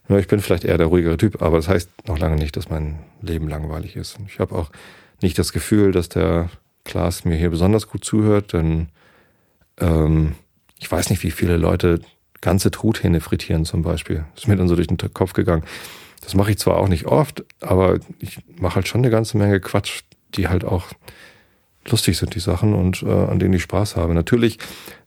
[0.09, 2.69] ja, ich bin vielleicht eher der ruhigere Typ, aber das heißt noch lange nicht, dass
[2.69, 4.19] mein Leben langweilig ist.
[4.27, 4.71] Ich habe auch
[5.21, 6.51] nicht das Gefühl, dass der
[6.85, 8.89] Klaas mir hier besonders gut zuhört, denn
[9.79, 10.35] ähm,
[10.79, 12.01] ich weiß nicht, wie viele Leute
[12.41, 14.25] ganze Truthähne frittieren zum Beispiel.
[14.35, 15.63] Das ist mir dann so durch den Kopf gegangen.
[16.21, 19.61] Das mache ich zwar auch nicht oft, aber ich mache halt schon eine ganze Menge
[19.61, 20.03] Quatsch,
[20.35, 20.87] die halt auch
[21.89, 24.15] lustig sind, die Sachen und äh, an denen ich Spaß habe.
[24.15, 24.59] Natürlich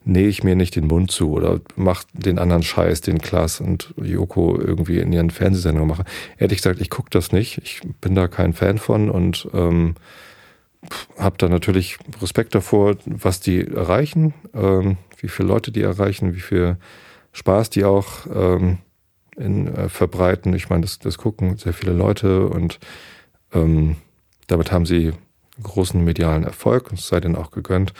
[0.03, 3.93] nähe ich mir nicht den Mund zu oder mache den anderen Scheiß, den Klaas und
[3.97, 6.05] Joko irgendwie in ihren Fernsehsendungen machen.
[6.38, 7.59] Ehrlich gesagt, ich gucke das nicht.
[7.63, 9.95] Ich bin da kein Fan von und ähm,
[11.17, 16.41] habe da natürlich Respekt davor, was die erreichen, ähm, wie viele Leute die erreichen, wie
[16.41, 16.77] viel
[17.31, 18.77] Spaß die auch ähm,
[19.35, 20.53] in, äh, verbreiten.
[20.53, 22.79] Ich meine, das, das gucken sehr viele Leute und
[23.53, 23.95] ähm,
[24.47, 25.13] damit haben sie
[25.61, 27.93] großen medialen Erfolg es sei denen auch gegönnt.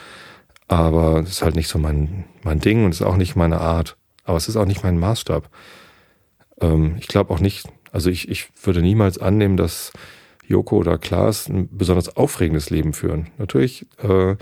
[0.68, 3.62] Aber es ist halt nicht so mein, mein Ding und es ist auch nicht meine
[3.62, 3.98] Art.
[4.24, 5.50] Aber es ist auch nicht mein Maßstab.
[6.60, 9.94] Ähm, ich glaube auch nicht, also ich, ich würde niemals annehmen, dass
[10.48, 13.28] Joko oder Klaas ein besonders aufregendes Leben führen.
[13.38, 14.36] Natürlich äh,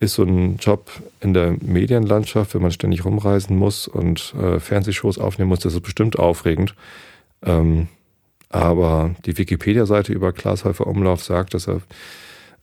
[0.00, 5.18] ist so ein Job in der Medienlandschaft, wenn man ständig rumreisen muss und äh, Fernsehshows
[5.18, 6.74] aufnehmen muss, das ist bestimmt aufregend.
[7.42, 7.88] Ähm,
[8.48, 11.80] aber die Wikipedia-Seite über Klaas Häufer Umlauf sagt, dass er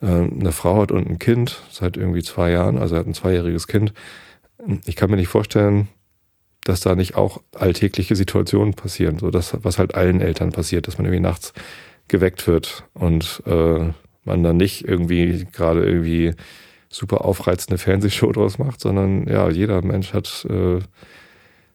[0.02, 3.68] eine Frau hat und ein Kind seit irgendwie zwei Jahren, also er hat ein zweijähriges
[3.68, 3.94] Kind.
[4.86, 5.88] Ich kann mir nicht vorstellen,
[6.64, 10.98] dass da nicht auch alltägliche Situationen passieren, so das, was halt allen Eltern passiert, dass
[10.98, 11.54] man irgendwie nachts
[12.08, 13.92] geweckt wird und äh,
[14.24, 16.34] man dann nicht irgendwie gerade irgendwie
[16.90, 20.80] super aufreizende Fernsehshow draus macht, sondern ja, jeder Mensch hat, äh,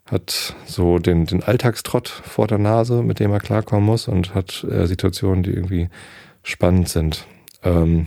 [0.04, 4.62] hat so den, den Alltagstrott vor der Nase, mit dem er klarkommen muss und hat
[4.64, 5.88] äh, Situationen, die irgendwie
[6.42, 7.26] spannend sind.
[7.64, 8.06] Ähm,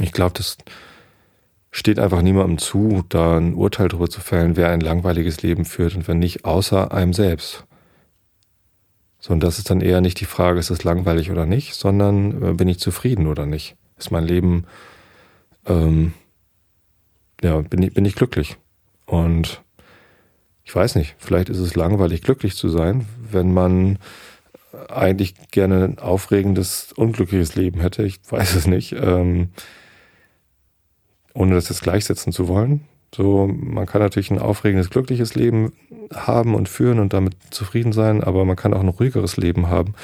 [0.00, 0.58] ich glaube, das
[1.70, 5.94] steht einfach niemandem zu, da ein Urteil darüber zu fällen, wer ein langweiliges Leben führt
[5.94, 7.66] und wenn nicht, außer einem selbst.
[9.18, 12.42] So, und das ist dann eher nicht die Frage, ist es langweilig oder nicht, sondern
[12.42, 13.76] äh, bin ich zufrieden oder nicht?
[13.98, 14.64] Ist mein Leben,
[15.66, 16.12] ähm,
[17.42, 18.56] ja, bin ich, bin ich glücklich?
[19.04, 19.62] Und
[20.64, 23.98] ich weiß nicht, vielleicht ist es langweilig, glücklich zu sein, wenn man
[24.88, 28.02] eigentlich gerne ein aufregendes, unglückliches Leben hätte.
[28.02, 28.92] Ich weiß es nicht.
[28.92, 29.50] Ähm,
[31.36, 32.86] ohne das jetzt gleichsetzen zu wollen.
[33.14, 35.72] So, man kann natürlich ein aufregendes, glückliches Leben
[36.12, 39.94] haben und führen und damit zufrieden sein, aber man kann auch ein ruhigeres Leben haben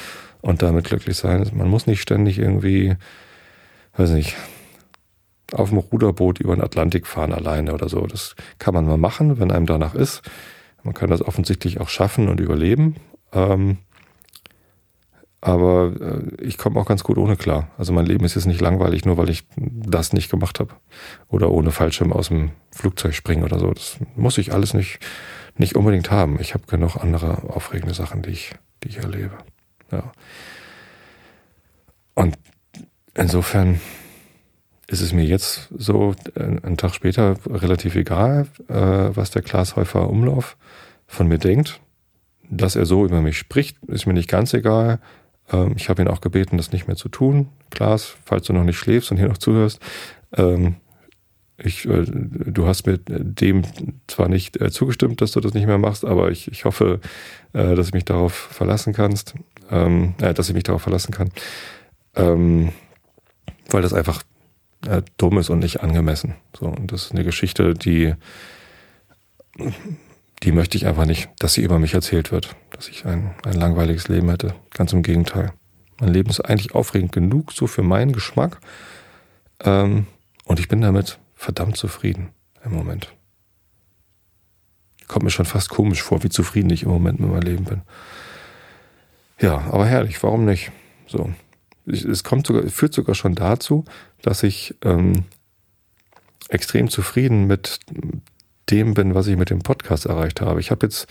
[0.41, 1.51] und damit glücklich sein.
[1.55, 2.95] Man muss nicht ständig irgendwie,
[3.97, 4.37] weiß nicht,
[5.53, 8.07] auf dem Ruderboot über den Atlantik fahren alleine oder so.
[8.07, 10.23] Das kann man mal machen, wenn einem danach ist.
[10.83, 12.97] Man kann das offensichtlich auch schaffen und überleben.
[13.33, 13.79] Ähm,
[15.43, 17.69] aber äh, ich komme auch ganz gut ohne klar.
[17.77, 20.73] Also mein Leben ist jetzt nicht langweilig, nur weil ich das nicht gemacht habe.
[21.29, 23.73] Oder ohne Fallschirm aus dem Flugzeug springen oder so.
[23.73, 25.01] Das muss ich alles nicht,
[25.57, 26.39] nicht unbedingt haben.
[26.41, 29.33] Ich habe genug andere aufregende Sachen, die ich, die ich erlebe.
[29.91, 30.13] Ja.
[32.15, 32.39] Und
[33.15, 33.81] insofern
[34.87, 40.57] ist es mir jetzt so einen Tag später relativ egal, äh, was der Glashäufer Umlauf
[41.09, 41.81] von mir denkt.
[42.49, 45.01] Dass er so über mich spricht, ist mir nicht ganz egal.
[45.53, 47.49] Ähm, ich habe ihn auch gebeten, das nicht mehr zu tun.
[47.71, 49.81] Klaas, falls du noch nicht schläfst und hier noch zuhörst,
[50.37, 50.77] ähm,
[51.59, 53.63] ich, äh, du hast mir dem
[54.07, 57.01] zwar nicht äh, zugestimmt, dass du das nicht mehr machst, aber ich, ich hoffe,
[57.53, 59.35] äh, dass ich mich darauf verlassen kannst,
[59.71, 61.31] ähm, äh, dass ich mich darauf verlassen kann,
[62.17, 62.73] ähm,
[63.71, 64.23] weil das einfach
[64.87, 66.35] äh, dumm ist und nicht angemessen.
[66.59, 68.15] So und das ist eine Geschichte, die
[70.43, 73.55] die möchte ich einfach nicht, dass sie über mich erzählt wird, dass ich ein, ein
[73.55, 74.55] langweiliges Leben hätte.
[74.71, 75.53] Ganz im Gegenteil.
[76.01, 78.59] Mein Leben ist eigentlich aufregend genug, so für meinen Geschmack.
[79.61, 80.07] Ähm,
[80.45, 82.31] und ich bin damit verdammt zufrieden
[82.65, 83.15] im Moment.
[85.07, 87.83] Kommt mir schon fast komisch vor, wie zufrieden ich im Moment mit meinem Leben bin.
[89.41, 90.73] Ja, aber herrlich, warum nicht?
[91.07, 91.33] So.
[91.87, 93.85] Es kommt sogar, führt sogar schon dazu,
[94.23, 95.25] dass ich ähm,
[96.49, 97.81] extrem zufrieden mit
[98.73, 100.61] dem bin, was ich mit dem Podcast erreicht habe.
[100.61, 101.07] Ich habe jetzt,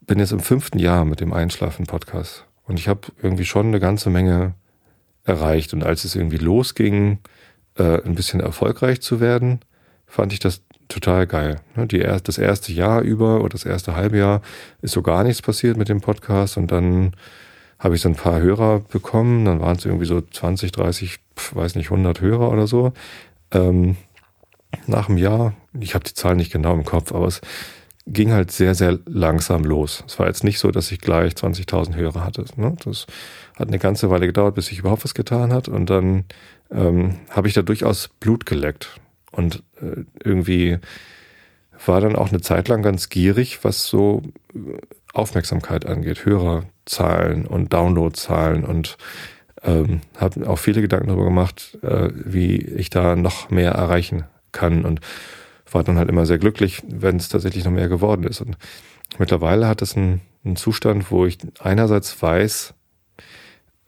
[0.00, 4.10] bin jetzt im fünften Jahr mit dem Einschlafen-Podcast und ich habe irgendwie schon eine ganze
[4.10, 4.54] Menge
[5.24, 5.74] erreicht.
[5.74, 7.18] Und als es irgendwie losging,
[7.76, 9.60] äh, ein bisschen erfolgreich zu werden,
[10.06, 11.60] fand ich das total geil.
[11.74, 14.42] Ne, die, das erste Jahr über oder das erste halbe Jahr
[14.82, 17.14] ist so gar nichts passiert mit dem Podcast und dann
[17.78, 21.18] habe ich so ein paar Hörer bekommen, dann waren es irgendwie so 20, 30,
[21.52, 22.92] weiß nicht, 100 Hörer oder so.
[23.50, 23.96] Ähm,
[24.86, 27.40] nach einem Jahr, ich habe die Zahlen nicht genau im Kopf, aber es
[28.06, 30.04] ging halt sehr, sehr langsam los.
[30.06, 32.44] Es war jetzt nicht so, dass ich gleich 20.000 Hörer hatte.
[32.56, 32.76] Ne?
[32.84, 33.06] Das
[33.56, 35.68] hat eine ganze Weile gedauert, bis sich überhaupt was getan hat.
[35.68, 36.24] Und dann
[36.70, 39.00] ähm, habe ich da durchaus Blut geleckt.
[39.32, 40.78] Und äh, irgendwie
[41.86, 44.22] war dann auch eine Zeit lang ganz gierig, was so
[44.54, 44.58] äh,
[45.14, 48.98] Aufmerksamkeit angeht, Hörerzahlen und Downloadzahlen und
[49.62, 54.86] ähm, habe auch viele Gedanken darüber gemacht, äh, wie ich da noch mehr erreichen kann
[54.86, 55.00] und
[55.70, 58.40] war dann halt immer sehr glücklich, wenn es tatsächlich noch mehr geworden ist.
[58.40, 58.56] Und
[59.18, 62.72] mittlerweile hat es einen, einen Zustand, wo ich einerseits weiß,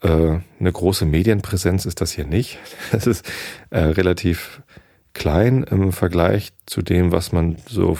[0.01, 2.59] äh, eine große Medienpräsenz ist das hier nicht.
[2.91, 3.25] Es ist
[3.71, 4.61] äh, relativ
[5.13, 7.97] klein im Vergleich zu dem, was man so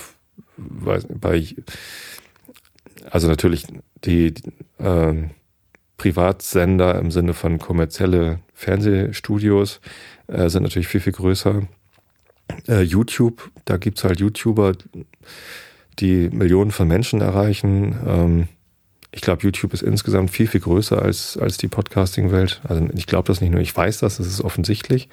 [0.58, 1.44] bei,
[3.10, 3.66] also natürlich
[4.06, 5.30] die, die äh,
[5.98, 9.82] Privatsender im Sinne von kommerzielle Fernsehstudios
[10.28, 11.64] äh, sind natürlich viel, viel größer
[12.68, 14.74] äh, YouTube, da gibt's halt YouTuber,
[16.00, 17.96] die Millionen von Menschen erreichen.
[18.06, 18.48] Ähm,
[19.12, 22.62] ich glaube, YouTube ist insgesamt viel, viel größer als, als die Podcasting-Welt.
[22.68, 25.10] Also ich glaube das nicht nur, ich weiß das, das ist offensichtlich.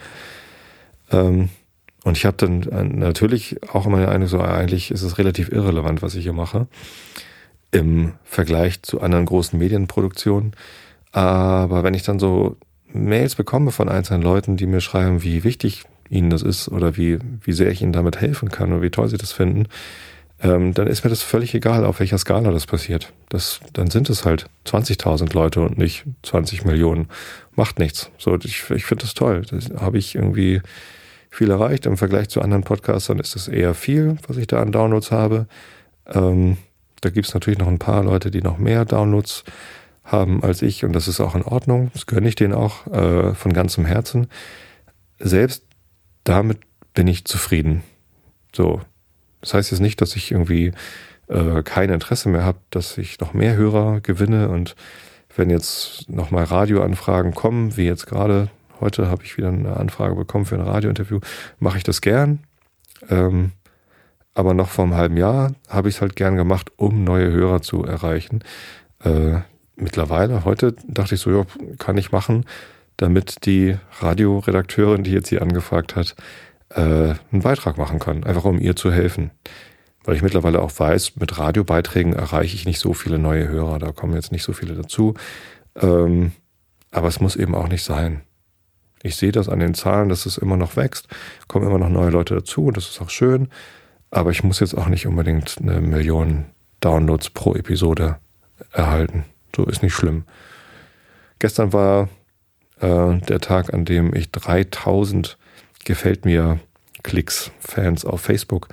[1.11, 1.49] Ähm,
[2.05, 6.03] und ich habe dann äh, natürlich auch immer eine so, eigentlich ist es relativ irrelevant,
[6.03, 6.67] was ich hier mache,
[7.71, 10.53] im Vergleich zu anderen großen Medienproduktionen.
[11.13, 12.57] Aber wenn ich dann so
[12.93, 17.19] Mails bekomme von einzelnen Leuten, die mir schreiben, wie wichtig ihnen das ist oder wie,
[17.43, 19.69] wie sehr ich ihnen damit helfen kann oder wie toll sie das finden,
[20.41, 23.13] ähm, dann ist mir das völlig egal, auf welcher Skala das passiert.
[23.29, 27.09] Das, dann sind es halt 20.000 Leute und nicht 20 Millionen.
[27.55, 28.11] Macht nichts.
[28.19, 29.43] So, ich, ich finde das toll.
[29.49, 30.61] Das habe ich irgendwie
[31.31, 31.87] viel erreicht.
[31.87, 35.47] Im Vergleich zu anderen Podcastern ist es eher viel, was ich da an Downloads habe.
[36.13, 36.59] Ähm,
[37.01, 39.45] da gibt es natürlich noch ein paar Leute, die noch mehr Downloads
[40.05, 41.91] haben als ich und das ist auch in Ordnung.
[41.95, 44.27] Das gönne ich denen auch äh, von ganzem Herzen.
[45.19, 45.65] Selbst
[46.25, 46.59] damit
[46.95, 47.83] bin ich zufrieden.
[48.55, 48.81] So.
[49.41, 50.73] Das heißt jetzt nicht, dass ich irgendwie
[51.29, 54.75] äh, kein Interesse mehr habe, dass ich noch mehr Hörer gewinne und
[55.37, 58.49] wenn jetzt nochmal Radioanfragen kommen, wie jetzt gerade,
[58.81, 61.21] heute habe ich wieder eine Anfrage bekommen für ein Radiointerview,
[61.59, 62.41] mache ich das gern.
[63.11, 63.53] Ähm,
[64.35, 67.63] aber noch vor einem halben Jahr habe ich es halt gern gemacht, um neue Hörer
[67.63, 68.43] zu erreichen.
[69.03, 69.41] Äh,
[69.77, 71.45] mittlerweile, heute dachte ich so, ja,
[71.79, 72.45] kann ich machen,
[72.97, 76.15] damit die Radioredakteurin, die jetzt hier angefragt hat,
[76.71, 79.31] äh, einen Beitrag machen kann, einfach um ihr zu helfen.
[80.05, 83.93] Weil ich mittlerweile auch weiß, mit Radiobeiträgen erreiche ich nicht so viele neue Hörer, da
[83.93, 85.15] kommen jetzt nicht so viele dazu.
[85.77, 86.33] Ähm,
[86.91, 88.21] aber es muss eben auch nicht sein.
[89.03, 91.09] Ich sehe das an den Zahlen, dass es immer noch wächst,
[91.49, 93.49] kommen immer noch neue Leute dazu und das ist auch schön.
[94.11, 96.47] Aber ich muss jetzt auch nicht unbedingt eine Million
[96.81, 98.19] Downloads pro Episode
[98.71, 99.25] erhalten.
[99.57, 100.25] So ist nicht schlimm.
[101.39, 102.09] Gestern war
[102.85, 105.39] äh, der Tag, an dem ich 3000
[105.85, 106.61] gefällt mir
[107.03, 108.69] Klicks, Fans auf Facebook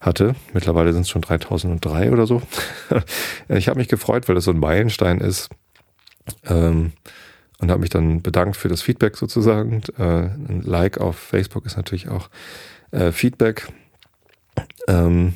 [0.00, 0.34] hatte.
[0.52, 2.42] Mittlerweile sind es schon 3003 oder so.
[3.48, 5.48] ich habe mich gefreut, weil das so ein Meilenstein ist.
[6.46, 6.92] Ähm,
[7.58, 9.82] und habe mich dann bedankt für das Feedback sozusagen.
[9.96, 12.28] Äh, ein Like auf Facebook ist natürlich auch
[12.90, 13.68] äh, Feedback.
[14.88, 15.34] Ähm,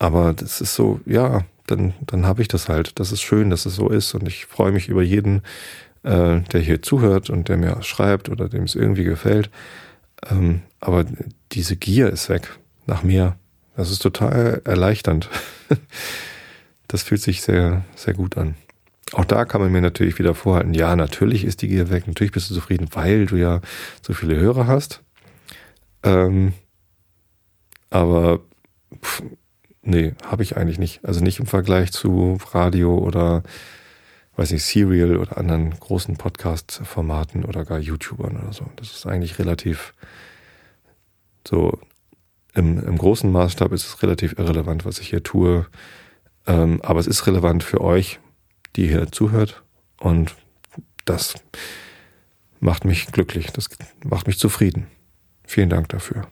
[0.00, 2.98] aber das ist so, ja, dann, dann habe ich das halt.
[2.98, 4.14] Das ist schön, dass es so ist.
[4.14, 5.42] Und ich freue mich über jeden,
[6.04, 9.50] äh, der hier zuhört und der mir schreibt oder dem es irgendwie gefällt.
[10.30, 11.04] Ähm, aber
[11.52, 13.36] diese Gier ist weg nach mehr.
[13.76, 15.28] Das ist total erleichternd.
[16.88, 18.54] das fühlt sich sehr, sehr gut an.
[19.12, 22.32] Auch da kann man mir natürlich wieder vorhalten, ja, natürlich ist die Gier weg, natürlich
[22.32, 23.60] bist du zufrieden, weil du ja
[24.02, 25.02] so viele Hörer hast.
[26.02, 26.52] Ähm,
[27.90, 28.40] aber
[29.02, 29.22] pff,
[29.82, 31.04] nee, habe ich eigentlich nicht.
[31.04, 33.42] Also nicht im Vergleich zu Radio oder
[34.36, 38.66] weiß nicht, Serial oder anderen großen Podcast-Formaten oder gar YouTubern oder so.
[38.76, 39.94] Das ist eigentlich relativ
[41.46, 41.78] so
[42.54, 45.66] im, im großen Maßstab ist es relativ irrelevant, was ich hier tue.
[46.46, 48.20] Ähm, aber es ist relevant für euch,
[48.76, 49.62] die hier zuhört.
[49.98, 50.34] Und
[51.04, 51.34] das
[52.60, 53.52] macht mich glücklich.
[53.52, 53.68] Das
[54.04, 54.86] macht mich zufrieden.
[55.44, 56.28] Vielen Dank dafür.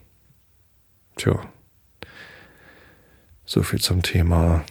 [1.17, 1.41] Tja.
[3.45, 4.65] So viel zum Thema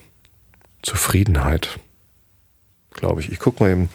[0.82, 1.80] Zufriedenheit
[2.94, 3.32] glaube ich.
[3.32, 3.90] Ich gucke mal eben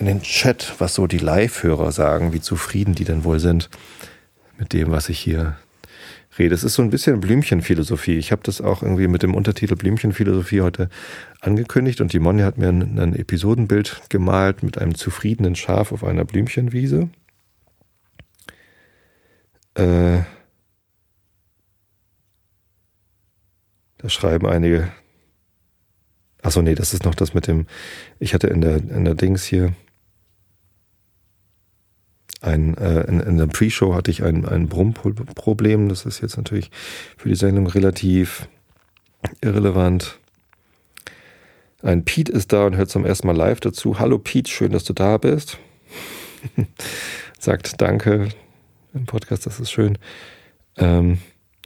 [0.00, 3.68] in den Chat, was so die Live-Hörer sagen, wie zufrieden die denn wohl sind
[4.58, 5.56] mit dem, was ich hier
[6.38, 6.54] rede.
[6.54, 8.18] Es ist so ein bisschen Blümchenphilosophie.
[8.18, 10.88] Ich habe das auch irgendwie mit dem Untertitel Blümchenphilosophie heute
[11.40, 16.04] angekündigt und die Monja hat mir ein, ein Episodenbild gemalt mit einem zufriedenen Schaf auf
[16.04, 17.08] einer Blümchenwiese.
[19.74, 20.20] Äh,
[23.98, 24.92] da schreiben einige,
[26.42, 27.66] Achso, nee, das ist noch das mit dem.
[28.18, 29.74] Ich hatte in der, in der Dings hier
[32.40, 35.88] ein, äh, in, in der Pre-Show hatte ich ein, ein Brummproblem.
[35.88, 36.70] Das ist jetzt natürlich
[37.16, 38.48] für die Sendung relativ
[39.40, 40.18] irrelevant.
[41.82, 43.98] Ein Pete ist da und hört zum ersten Mal live dazu.
[43.98, 45.58] Hallo Pete, schön, dass du da bist.
[47.38, 48.28] sagt Danke
[48.94, 49.98] im Podcast, das ist schön.
[50.76, 51.18] Ähm,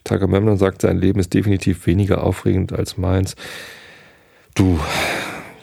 [0.05, 3.37] Tagamemnon sagt, sein Leben ist definitiv weniger aufregend als meins.
[4.55, 4.79] Du,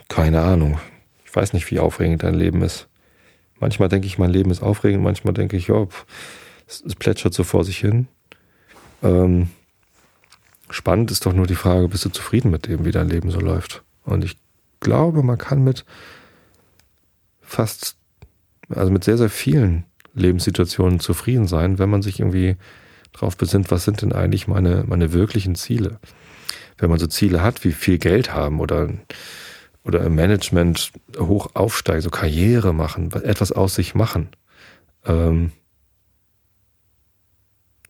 [0.08, 0.80] keine Ahnung.
[1.26, 2.88] Ich weiß nicht, wie aufregend dein Leben ist.
[3.60, 5.86] Manchmal denke ich, mein Leben ist aufregend, manchmal denke ich, ja,
[6.68, 8.08] es, es plätschert so vor sich hin.
[9.04, 9.50] Ähm,
[10.70, 13.40] spannend ist doch nur die Frage, bist du zufrieden mit dem, wie dein Leben so
[13.40, 13.84] läuft?
[14.06, 14.38] Und ich
[14.80, 15.86] glaube, man kann mit
[17.42, 17.98] fast,
[18.70, 22.56] also mit sehr, sehr vielen Lebenssituationen zufrieden sein, wenn man sich irgendwie
[23.12, 26.00] darauf besinnt, was sind denn eigentlich meine, meine wirklichen Ziele?
[26.80, 28.90] Wenn man so Ziele hat, wie viel Geld haben oder,
[29.84, 34.30] oder im Management hoch aufsteigen, so Karriere machen, etwas aus sich machen.
[35.06, 35.52] Ähm,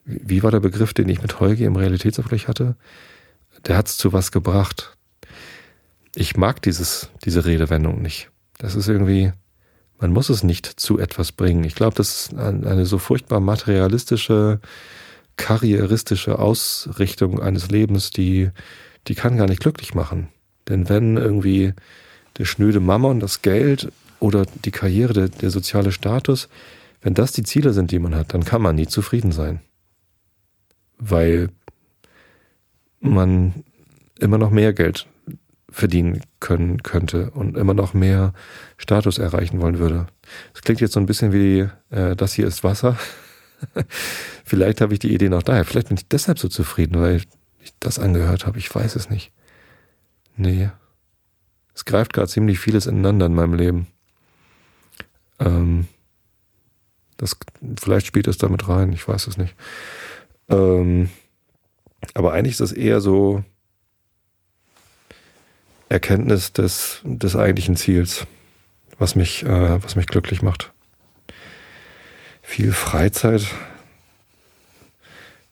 [0.06, 2.76] wie war der Begriff, den ich mit Holgi im Realitätsabgleich hatte?
[3.68, 4.98] Der hat es zu was gebracht.
[6.16, 8.32] Ich mag dieses, diese Redewendung nicht.
[8.58, 9.32] Das ist irgendwie,
[10.00, 11.64] man muss es nicht zu etwas bringen.
[11.64, 14.60] Ich glaube, das ist eine so furchtbar materialistische
[15.40, 18.50] karrieristische Ausrichtung eines Lebens, die,
[19.08, 20.28] die kann gar nicht glücklich machen.
[20.68, 21.74] Denn wenn irgendwie
[22.38, 26.50] der schnöde Mammon, das Geld oder die Karriere, der, der soziale Status,
[27.02, 29.62] wenn das die Ziele sind, die man hat, dann kann man nie zufrieden sein.
[30.98, 31.50] Weil
[33.00, 33.64] man
[34.20, 35.08] immer noch mehr Geld
[35.72, 38.34] verdienen können könnte und immer noch mehr
[38.78, 40.08] Status erreichen wollen würde.
[40.52, 42.98] Das klingt jetzt so ein bisschen wie, äh, das hier ist Wasser.
[44.46, 45.66] Vielleicht habe ich die Idee noch daher.
[45.66, 47.18] Vielleicht bin ich deshalb so zufrieden, weil
[47.62, 48.60] ich das angehört habe.
[48.60, 49.32] Ich weiß es nicht.
[50.36, 50.70] Nee.
[51.74, 53.88] Es greift gerade ziemlich vieles ineinander in meinem Leben.
[55.40, 55.88] Ähm,
[57.18, 57.38] das,
[57.80, 59.56] vielleicht spielt es damit rein, ich weiß es nicht.
[60.48, 61.10] Ähm,
[62.14, 63.44] aber eigentlich ist das eher so
[65.90, 68.26] Erkenntnis des, des eigentlichen Ziels.
[68.98, 70.72] was mich, äh, was mich glücklich macht.
[72.50, 73.46] Viel Freizeit,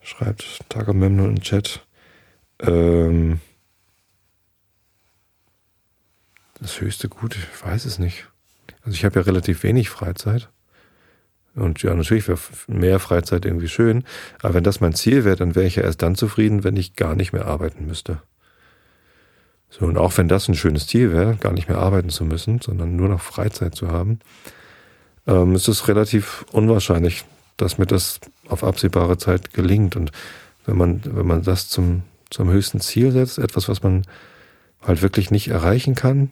[0.01, 1.85] schreibt Tagamemnon im Chat.
[2.59, 3.39] Ähm,
[6.59, 8.27] das höchste Gut, ich weiß es nicht.
[8.81, 10.49] Also ich habe ja relativ wenig Freizeit.
[11.53, 14.03] Und ja, natürlich wäre mehr Freizeit irgendwie schön.
[14.41, 16.95] Aber wenn das mein Ziel wäre, dann wäre ich ja erst dann zufrieden, wenn ich
[16.95, 18.23] gar nicht mehr arbeiten müsste.
[19.69, 22.59] So, und auch wenn das ein schönes Ziel wäre, gar nicht mehr arbeiten zu müssen,
[22.59, 24.19] sondern nur noch Freizeit zu haben,
[25.27, 27.25] ähm, ist es relativ unwahrscheinlich,
[27.57, 29.95] dass mir das auf absehbare Zeit gelingt.
[29.95, 30.11] Und
[30.65, 34.03] wenn man, wenn man das zum, zum höchsten Ziel setzt, etwas, was man
[34.81, 36.31] halt wirklich nicht erreichen kann,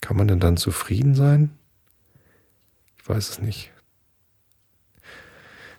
[0.00, 1.50] kann man denn dann zufrieden sein?
[2.98, 3.70] Ich weiß es nicht.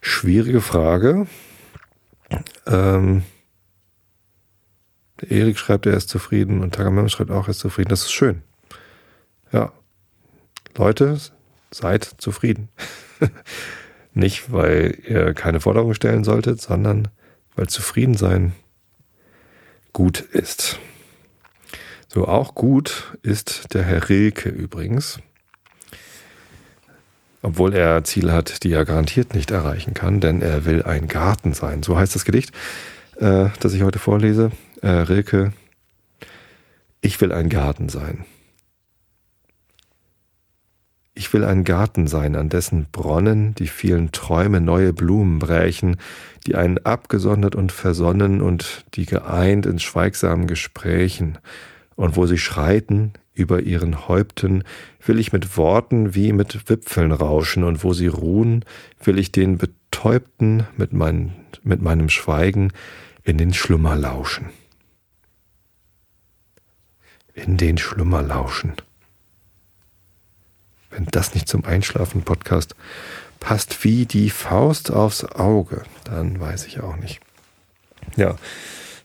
[0.01, 1.27] Schwierige Frage.
[2.65, 3.23] Ähm,
[5.29, 7.89] Erik schreibt, er ist zufrieden und Tagamem schreibt auch, er ist zufrieden.
[7.89, 8.41] Das ist schön.
[9.51, 9.71] Ja.
[10.75, 11.17] Leute,
[11.73, 12.69] seid zufrieden.
[14.13, 17.07] Nicht, weil ihr keine Forderungen stellen solltet, sondern
[17.55, 18.53] weil zufrieden sein
[19.91, 20.79] gut ist.
[22.07, 25.19] So, auch gut ist der Herr Rilke übrigens.
[27.41, 31.53] Obwohl er Ziele hat, die er garantiert nicht erreichen kann, denn er will ein Garten
[31.53, 31.83] sein.
[31.83, 32.51] So heißt das Gedicht,
[33.17, 35.53] äh, das ich heute vorlese äh, Rilke,
[37.01, 38.25] ich will ein Garten sein.
[41.15, 45.97] Ich will ein Garten sein, an dessen Bronnen die vielen Träume neue Blumen brächen,
[46.47, 51.37] die einen abgesondert und versonnen und die geeint in schweigsamen Gesprächen,
[51.95, 54.63] und wo sie schreiten über ihren Häupten,
[55.05, 58.65] will ich mit Worten wie mit Wipfeln rauschen, und wo sie ruhen,
[59.03, 62.71] will ich den Betäubten mit, mein, mit meinem Schweigen
[63.23, 64.49] in den Schlummer lauschen.
[67.35, 68.73] In den Schlummer lauschen.
[70.93, 72.75] Wenn das nicht zum Einschlafen-Podcast
[73.39, 77.19] passt wie die Faust aufs Auge, dann weiß ich auch nicht.
[78.15, 78.35] Ja,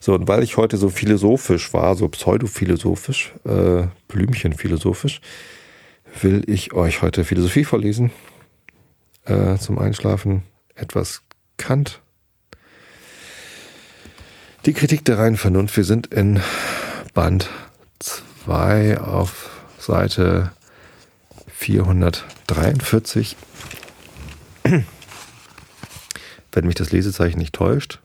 [0.00, 5.20] so, und weil ich heute so philosophisch war, so pseudophilosophisch, äh, Blümchenphilosophisch,
[6.20, 8.12] will ich euch heute Philosophie vorlesen.
[9.24, 10.42] Äh, zum Einschlafen
[10.74, 11.22] etwas
[11.56, 12.00] Kant.
[14.66, 15.76] Die Kritik der reinen Vernunft.
[15.76, 16.40] Wir sind in
[17.14, 17.48] Band
[17.98, 20.52] 2 auf Seite
[21.58, 23.36] 443.
[24.62, 28.00] Wenn mich das Lesezeichen nicht täuscht,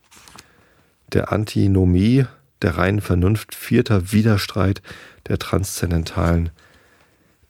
[1.14, 2.26] der Antinomie
[2.64, 4.82] der reinen Vernunft, vierter Widerstreit
[5.28, 6.50] der transzendentalen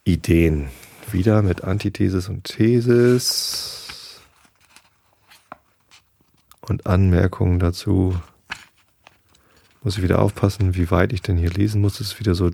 [0.04, 0.68] Ideen.
[1.12, 4.20] Wieder mit Antithesis und Thesis
[6.62, 8.20] und Anmerkungen dazu
[9.84, 11.98] muss ich wieder aufpassen, wie weit ich denn hier lesen muss.
[11.98, 12.50] Das ist wieder so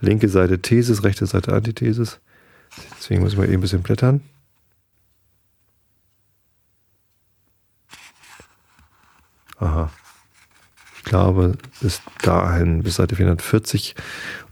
[0.00, 2.20] linke Seite Thesis, rechte Seite Antithesis.
[2.98, 4.22] Deswegen ich mal eben ein bisschen blättern.
[9.58, 9.90] Aha.
[10.96, 13.94] Ich glaube, bis dahin, bis Seite 440.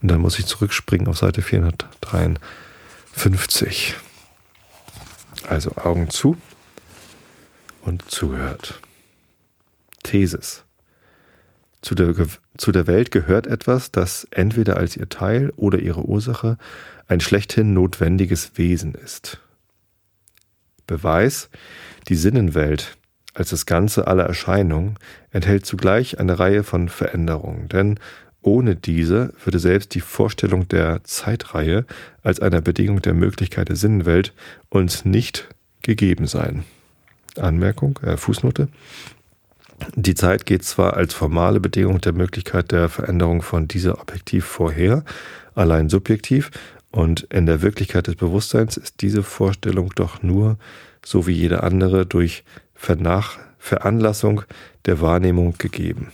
[0.02, 3.96] Und dann muss ich zurückspringen auf Seite 453.
[5.48, 6.36] Also Augen zu
[7.82, 8.80] und zugehört.
[10.02, 10.64] Thesis.
[11.82, 12.14] Zu der,
[12.58, 16.58] zu der Welt gehört etwas, das entweder als ihr Teil oder ihre Ursache
[17.10, 19.40] ein schlechthin notwendiges Wesen ist.
[20.86, 21.50] Beweis,
[22.08, 22.96] die Sinnenwelt
[23.34, 24.96] als das Ganze aller Erscheinungen
[25.30, 27.98] enthält zugleich eine Reihe von Veränderungen, denn
[28.42, 31.84] ohne diese würde selbst die Vorstellung der Zeitreihe
[32.22, 34.32] als einer Bedingung der Möglichkeit der Sinnenwelt
[34.68, 35.48] uns nicht
[35.82, 36.64] gegeben sein.
[37.36, 38.68] Anmerkung, äh, Fußnote.
[39.96, 45.04] Die Zeit geht zwar als formale Bedingung der Möglichkeit der Veränderung von dieser objektiv vorher,
[45.54, 46.50] allein subjektiv,
[46.90, 50.58] und in der Wirklichkeit des Bewusstseins ist diese Vorstellung doch nur,
[51.04, 54.42] so wie jede andere, durch Vernach Veranlassung
[54.86, 56.12] der Wahrnehmung gegeben.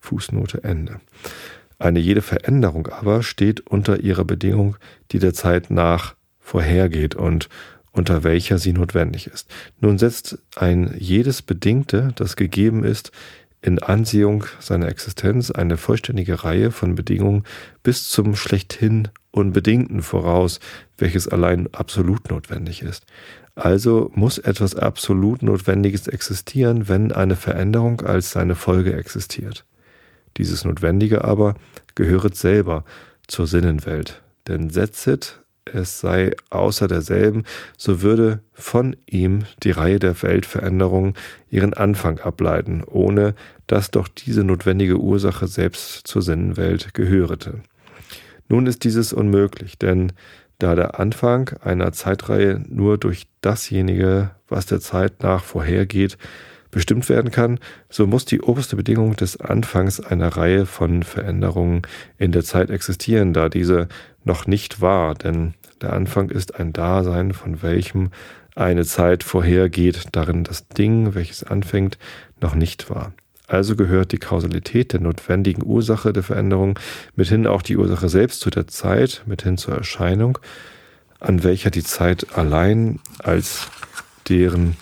[0.00, 1.00] Fußnote Ende.
[1.78, 4.76] Eine jede Veränderung aber steht unter ihrer Bedingung,
[5.12, 7.48] die der Zeit nach vorhergeht und
[7.92, 9.48] unter welcher sie notwendig ist.
[9.80, 13.12] Nun setzt ein jedes Bedingte, das gegeben ist,
[13.62, 17.44] in Ansehung seiner Existenz eine vollständige Reihe von Bedingungen
[17.82, 20.60] bis zum schlechthin Unbedingten voraus,
[20.98, 23.06] welches allein absolut notwendig ist.
[23.54, 29.64] Also muss etwas absolut Notwendiges existieren, wenn eine Veränderung als seine Folge existiert.
[30.36, 31.54] Dieses Notwendige aber
[31.94, 32.84] gehöret selber
[33.26, 34.22] zur Sinnenwelt.
[34.48, 37.44] Denn setzet es sei außer derselben,
[37.76, 41.14] so würde von ihm die Reihe der Weltveränderungen
[41.50, 43.34] ihren Anfang ableiten, ohne
[43.66, 47.60] dass doch diese notwendige Ursache selbst zur Sinnenwelt gehörete.
[48.48, 50.12] Nun ist dieses unmöglich, denn
[50.58, 56.18] da der Anfang einer Zeitreihe nur durch dasjenige, was der Zeit nach vorhergeht,
[56.72, 61.82] bestimmt werden kann, so muss die oberste Bedingung des Anfangs einer Reihe von Veränderungen
[62.18, 63.86] in der Zeit existieren, da diese
[64.24, 68.10] noch nicht war, denn der Anfang ist ein Dasein, von welchem
[68.56, 71.98] eine Zeit vorhergeht, darin das Ding, welches anfängt,
[72.40, 73.12] noch nicht war.
[73.46, 76.78] Also gehört die Kausalität der notwendigen Ursache der Veränderung,
[77.16, 80.38] mithin auch die Ursache selbst zu der Zeit, mithin zur Erscheinung,
[81.20, 83.68] an welcher die Zeit allein als
[84.28, 84.76] deren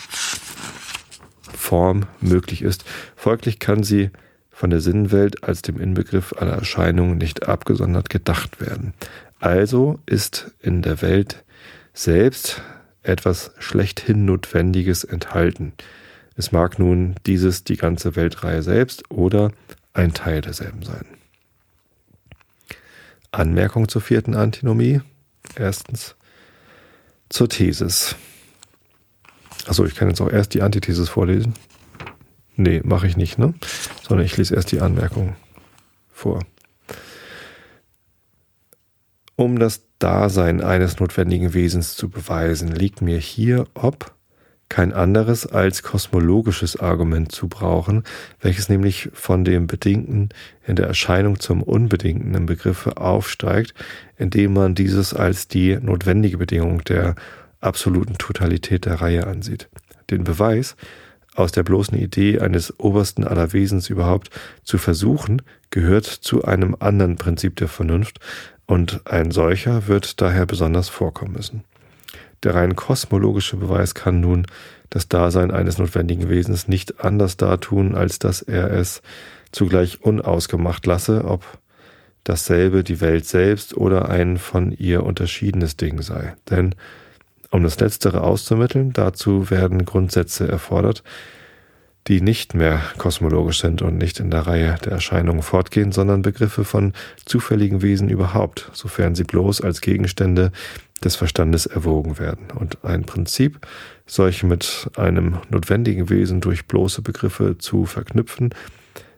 [1.60, 2.84] Form möglich ist.
[3.14, 4.10] Folglich kann sie
[4.50, 8.94] von der Sinnenwelt als dem Inbegriff aller Erscheinungen nicht abgesondert gedacht werden.
[9.38, 11.44] Also ist in der Welt
[11.92, 12.62] selbst
[13.02, 15.72] etwas schlechthin Notwendiges enthalten.
[16.36, 19.52] Es mag nun dieses die ganze Weltreihe selbst oder
[19.92, 21.04] ein Teil derselben sein.
[23.32, 25.00] Anmerkung zur vierten Antinomie.
[25.56, 26.16] Erstens
[27.28, 28.16] zur Thesis.
[29.66, 31.54] Achso, ich kann jetzt auch erst die Antithesis vorlesen.
[32.56, 33.54] Nee, mache ich nicht, ne?
[34.02, 35.34] Sondern ich lese erst die Anmerkung
[36.12, 36.40] vor.
[39.36, 44.14] Um das Dasein eines notwendigen Wesens zu beweisen, liegt mir hier, ob
[44.68, 48.04] kein anderes als kosmologisches Argument zu brauchen,
[48.40, 50.28] welches nämlich von dem Bedingten
[50.66, 53.74] in der Erscheinung zum Unbedingten im Begriffe aufsteigt,
[54.16, 57.16] indem man dieses als die notwendige Bedingung der
[57.60, 59.68] absoluten Totalität der Reihe ansieht.
[60.10, 60.76] Den Beweis,
[61.34, 64.30] aus der bloßen Idee eines obersten aller Wesens überhaupt
[64.64, 68.18] zu versuchen, gehört zu einem anderen Prinzip der Vernunft,
[68.66, 71.64] und ein solcher wird daher besonders vorkommen müssen.
[72.44, 74.46] Der rein kosmologische Beweis kann nun
[74.90, 79.02] das Dasein eines notwendigen Wesens nicht anders dartun, als dass er es
[79.50, 81.44] zugleich unausgemacht lasse, ob
[82.22, 86.34] dasselbe die Welt selbst oder ein von ihr unterschiedenes Ding sei.
[86.48, 86.74] Denn
[87.50, 91.02] um das Letztere auszumitteln, dazu werden Grundsätze erfordert,
[92.06, 96.64] die nicht mehr kosmologisch sind und nicht in der Reihe der Erscheinungen fortgehen, sondern Begriffe
[96.64, 96.92] von
[97.24, 100.52] zufälligen Wesen überhaupt, sofern sie bloß als Gegenstände
[101.04, 102.50] des Verstandes erwogen werden.
[102.54, 103.66] Und ein Prinzip,
[104.06, 108.54] solche mit einem notwendigen Wesen durch bloße Begriffe zu verknüpfen,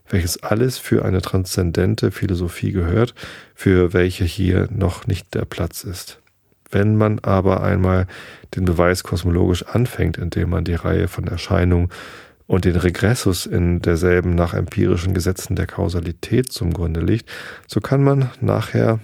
[0.08, 3.14] welches alles für eine transzendente Philosophie gehört,
[3.54, 6.21] für welche hier noch nicht der Platz ist.
[6.72, 8.06] Wenn man aber einmal
[8.56, 11.90] den Beweis kosmologisch anfängt, indem man die Reihe von Erscheinungen
[12.46, 17.30] und den Regressus in derselben nach empirischen Gesetzen der Kausalität zum Grunde liegt,
[17.66, 18.98] so kann man nachher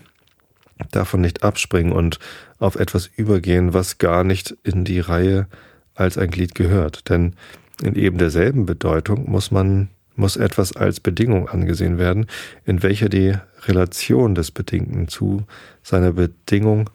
[0.90, 2.18] davon nicht abspringen und
[2.58, 5.46] auf etwas übergehen, was gar nicht in die Reihe
[5.94, 7.08] als ein Glied gehört.
[7.10, 7.34] Denn
[7.82, 12.26] in eben derselben Bedeutung muss man muss etwas als Bedingung angesehen werden,
[12.64, 15.44] in welcher die Relation des Bedingten zu
[15.84, 16.90] seiner Bedingung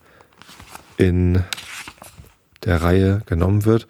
[0.98, 1.44] in
[2.64, 3.88] der Reihe genommen wird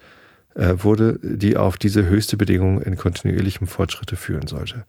[0.54, 4.84] äh, wurde, die auf diese höchste Bedingung in kontinuierlichem Fortschritte führen sollte.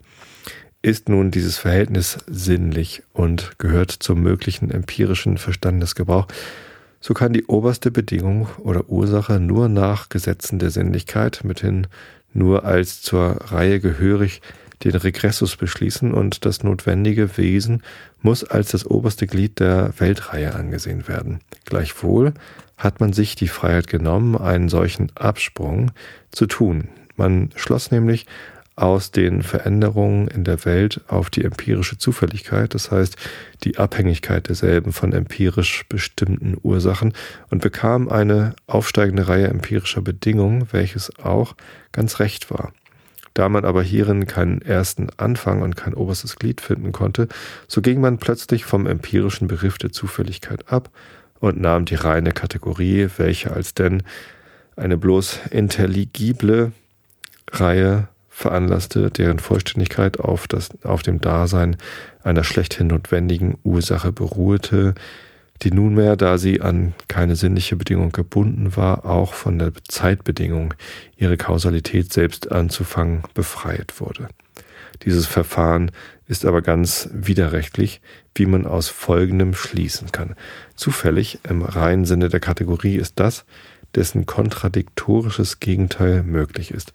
[0.82, 6.28] Ist nun dieses Verhältnis sinnlich und gehört zum möglichen empirischen Verstandesgebrauch,
[7.02, 11.88] so kann die oberste Bedingung oder Ursache nur nach Gesetzen der Sinnlichkeit, mithin
[12.34, 14.42] nur als zur Reihe gehörig,
[14.84, 17.84] den Regressus beschließen und das notwendige Wesen
[18.22, 21.40] muss als das oberste Glied der Weltreihe angesehen werden.
[21.66, 22.34] Gleichwohl
[22.78, 25.92] hat man sich die Freiheit genommen, einen solchen Absprung
[26.32, 26.90] zu tun.
[27.16, 28.26] Man schloss nämlich
[28.76, 33.16] aus den Veränderungen in der Welt auf die empirische Zufälligkeit, das heißt
[33.64, 37.14] die Abhängigkeit derselben von empirisch bestimmten Ursachen
[37.50, 41.56] und bekam eine aufsteigende Reihe empirischer Bedingungen, welches auch
[41.94, 42.74] ganz recht war.
[43.36, 47.28] Da man aber hierin keinen ersten Anfang und kein oberstes Glied finden konnte,
[47.68, 50.90] so ging man plötzlich vom empirischen Begriff der Zufälligkeit ab
[51.40, 54.04] und nahm die reine Kategorie, welche als denn
[54.78, 56.72] eine bloß intelligible
[57.52, 61.76] Reihe veranlasste, deren Vollständigkeit auf, das, auf dem Dasein
[62.24, 64.96] einer schlechthin notwendigen Ursache beruhte,
[65.62, 70.74] die nunmehr, da sie an keine sinnliche Bedingung gebunden war, auch von der Zeitbedingung,
[71.18, 74.28] ihre Kausalität selbst anzufangen, befreit wurde.
[75.04, 75.92] Dieses Verfahren
[76.28, 78.02] ist aber ganz widerrechtlich,
[78.34, 80.36] wie man aus Folgendem schließen kann.
[80.76, 83.46] Zufällig im reinen Sinne der Kategorie ist das,
[83.94, 86.94] dessen kontradiktorisches Gegenteil möglich ist.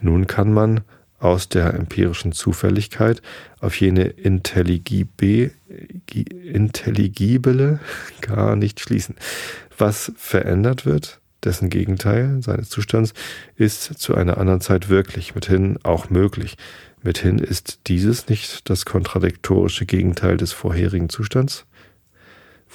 [0.00, 0.80] Nun kann man
[1.24, 3.22] aus der empirischen Zufälligkeit
[3.58, 5.52] auf jene intelligible,
[6.52, 7.80] intelligibile
[8.20, 9.16] gar nicht schließen.
[9.78, 13.14] Was verändert wird, dessen Gegenteil seines Zustands,
[13.56, 16.58] ist zu einer anderen Zeit wirklich, mithin auch möglich.
[17.02, 21.64] Mithin ist dieses nicht das kontradiktorische Gegenteil des vorherigen Zustands.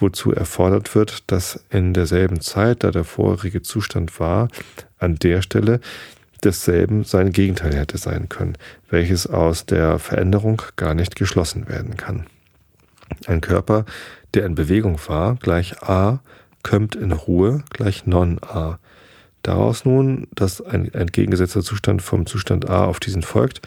[0.01, 4.47] wozu erfordert wird, dass in derselben Zeit, da der vorherige Zustand war,
[4.97, 5.81] an der Stelle
[6.43, 8.57] desselben sein Gegenteil hätte sein können,
[8.89, 12.25] welches aus der Veränderung gar nicht geschlossen werden kann.
[13.27, 13.85] Ein Körper,
[14.33, 16.19] der in Bewegung war, gleich A,
[16.63, 18.79] kommt in Ruhe, gleich non-A.
[19.41, 23.61] Daraus nun, dass ein entgegengesetzter Zustand vom Zustand A auf diesen folgt,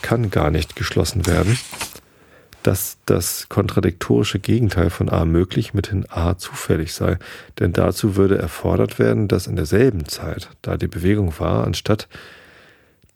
[0.00, 1.58] kann gar nicht geschlossen werden,
[2.62, 7.18] dass das kontradiktorische Gegenteil von A möglich mithin A zufällig sei,
[7.58, 12.08] denn dazu würde erfordert werden, dass in derselben Zeit, da die Bewegung war, anstatt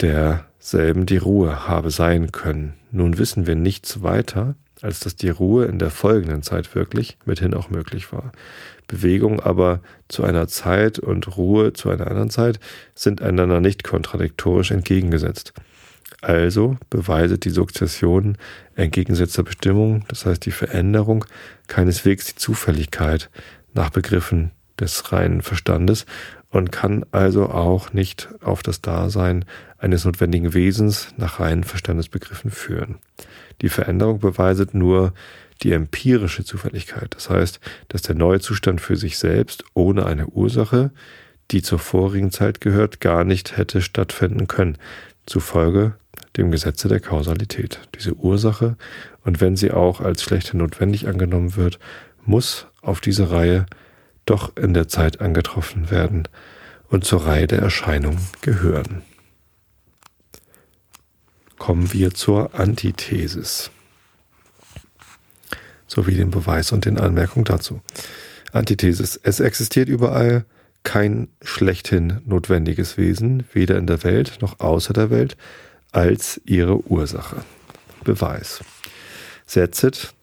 [0.00, 2.74] derselben die Ruhe habe sein können.
[2.90, 7.54] Nun wissen wir nichts weiter, als dass die Ruhe in der folgenden Zeit wirklich mithin
[7.54, 8.32] auch möglich war.
[8.88, 12.60] Bewegung aber zu einer Zeit und Ruhe zu einer anderen Zeit
[12.94, 15.54] sind einander nicht kontradiktorisch entgegengesetzt.
[16.22, 18.38] Also beweiset die Sukzession
[18.76, 21.24] entgegengesetzter Bestimmung, das heißt die Veränderung,
[21.66, 23.28] keineswegs die Zufälligkeit
[23.74, 26.06] nach Begriffen des reinen Verstandes
[26.48, 29.44] und kann also auch nicht auf das Dasein
[29.78, 32.98] eines notwendigen Wesens nach reinen Verstandesbegriffen führen.
[33.60, 35.14] Die Veränderung beweiset nur
[35.62, 37.58] die empirische Zufälligkeit, das heißt,
[37.88, 40.92] dass der neue Zustand für sich selbst ohne eine Ursache,
[41.50, 44.78] die zur vorigen Zeit gehört, gar nicht hätte stattfinden können,
[45.26, 45.94] zufolge
[46.36, 47.80] dem Gesetze der Kausalität.
[47.94, 48.76] Diese Ursache,
[49.24, 51.78] und wenn sie auch als schlechte notwendig angenommen wird,
[52.24, 53.66] muss auf diese Reihe
[54.24, 56.28] doch in der Zeit angetroffen werden
[56.88, 59.02] und zur Reihe der Erscheinungen gehören.
[61.58, 63.70] Kommen wir zur Antithesis
[65.92, 67.80] sowie den Beweis und den Anmerkungen dazu.
[68.52, 69.20] Antithesis.
[69.22, 70.44] Es existiert überall
[70.82, 75.36] kein schlechthin notwendiges Wesen, weder in der Welt noch außer der Welt,
[75.92, 77.36] als ihre Ursache.
[78.04, 78.64] Beweis.
[79.46, 80.14] Setzet,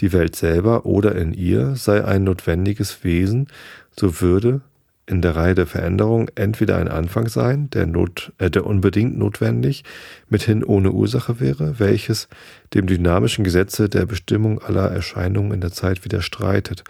[0.00, 3.48] die Welt selber oder in ihr sei ein notwendiges Wesen,
[3.98, 4.60] so würde
[5.06, 9.84] in der Reihe der Veränderung entweder ein Anfang sein, der, not, äh, der unbedingt notwendig,
[10.28, 12.28] mithin ohne Ursache wäre, welches
[12.74, 16.82] dem dynamischen Gesetze der Bestimmung aller Erscheinungen in der Zeit widerstreitet,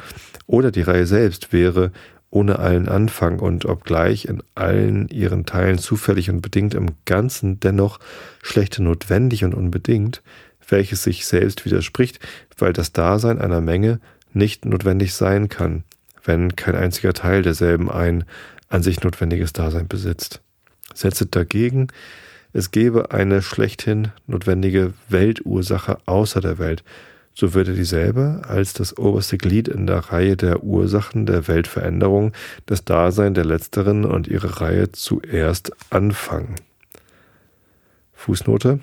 [0.46, 1.92] oder die Reihe selbst wäre
[2.30, 7.98] ohne allen Anfang und obgleich in allen ihren Teilen zufällig und bedingt im Ganzen dennoch
[8.42, 10.22] schlechte notwendig und unbedingt,
[10.68, 12.18] welches sich selbst widerspricht,
[12.58, 14.00] weil das Dasein einer Menge
[14.32, 15.84] nicht notwendig sein kann,
[16.24, 18.24] wenn kein einziger Teil derselben ein
[18.68, 20.40] an sich notwendiges Dasein besitzt.
[20.94, 21.88] Setzet dagegen,
[22.52, 26.82] es gebe eine schlechthin notwendige Weltursache außer der Welt,
[27.38, 32.32] so würde dieselbe als das oberste Glied in der Reihe der Ursachen der Weltveränderung
[32.64, 36.56] das Dasein der letzteren und ihre Reihe zuerst anfangen.
[38.14, 38.80] Fußnote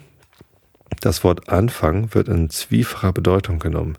[1.02, 3.98] das Wort Anfang wird in zwiefacher Bedeutung genommen.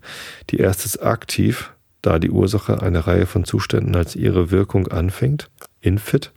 [0.49, 5.49] Die erste ist aktiv, da die Ursache eine Reihe von Zuständen als ihre Wirkung anfängt,
[5.81, 6.31] infit.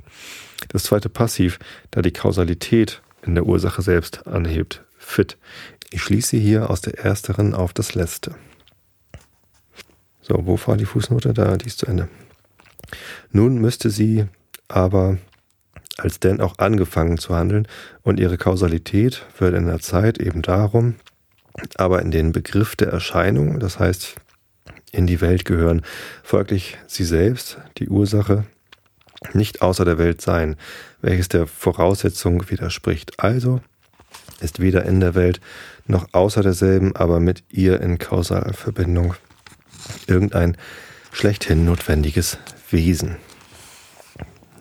[0.69, 1.59] Das zweite passiv,
[1.91, 5.39] da die Kausalität in der Ursache selbst anhebt, fit.
[5.91, 8.35] Ich schließe hier aus der ersteren auf das letzte.
[10.21, 11.33] So, wo war die Fußnote?
[11.33, 12.09] Da, die ist zu Ende.
[13.33, 14.27] Nun müsste sie
[14.69, 15.19] aber
[15.97, 17.67] als denn auch angefangen zu handeln
[18.03, 20.95] und ihre Kausalität wird in der Zeit eben darum,
[21.77, 24.15] aber in den Begriff der Erscheinung, das heißt
[24.93, 25.83] in die Welt gehören,
[26.23, 28.45] folglich sie selbst, die Ursache,
[29.33, 30.57] nicht außer der Welt sein,
[31.01, 33.19] welches der Voraussetzung widerspricht.
[33.19, 33.61] Also
[34.41, 35.41] ist weder in der Welt
[35.87, 39.15] noch außer derselben, aber mit ihr in kausaler Verbindung
[40.07, 40.57] irgendein
[41.13, 42.39] schlechthin notwendiges
[42.71, 43.17] Wesen.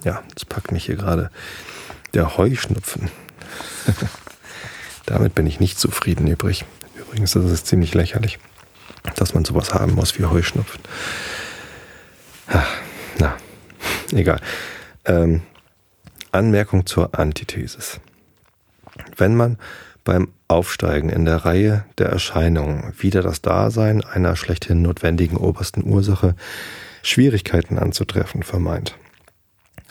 [0.03, 1.30] Ja, das packt mich hier gerade
[2.14, 3.10] der Heuschnupfen.
[5.05, 6.66] Damit bin ich nicht zufrieden übrig.
[6.95, 8.39] Übrigens, das ist ziemlich lächerlich,
[9.16, 10.82] dass man sowas haben muss wie Heuschnupfen.
[13.20, 13.36] Na,
[14.12, 14.41] egal.
[15.05, 15.41] Ähm,
[16.32, 17.99] Anmerkung zur Antithesis.
[19.18, 19.57] Wenn man
[20.03, 26.36] beim Aufsteigen in der Reihe der Erscheinungen wieder das Dasein einer schlechthin notwendigen obersten Ursache
[27.03, 28.95] Schwierigkeiten anzutreffen vermeint,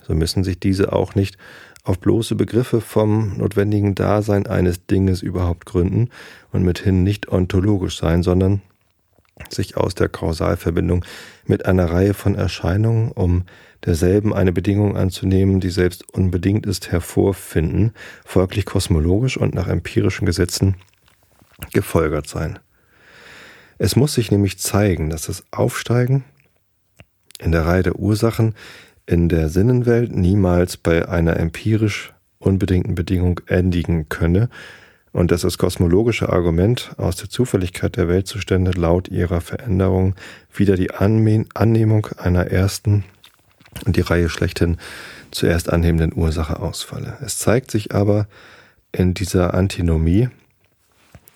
[0.07, 1.37] so müssen sich diese auch nicht
[1.85, 6.09] auf bloße Begriffe vom notwendigen Dasein eines Dinges überhaupt gründen
[6.53, 8.63] und mithin nicht ontologisch sein, sondern
[9.51, 11.05] sich aus der Kausalverbindung
[11.45, 13.45] mit einer Reihe von Erscheinungen, um
[13.85, 17.93] derselben eine Bedingung anzunehmen, die selbst unbedingt ist, hervorfinden,
[18.25, 20.77] folglich kosmologisch und nach empirischen Gesetzen
[21.73, 22.59] gefolgert sein.
[23.79, 26.25] Es muss sich nämlich zeigen, dass das Aufsteigen
[27.39, 28.55] in der Reihe der Ursachen
[29.07, 34.49] in der Sinnenwelt niemals bei einer empirisch unbedingten Bedingung endigen könne,
[35.17, 40.15] und dass das kosmologische Argument aus der Zufälligkeit der Weltzustände laut ihrer Veränderung
[40.55, 43.03] wieder die Annehmung einer ersten
[43.87, 44.77] und die Reihe schlechthin
[45.31, 47.17] zuerst annehmenden Ursache ausfalle.
[47.25, 48.27] Es zeigt sich aber
[48.93, 50.29] in dieser Antinomie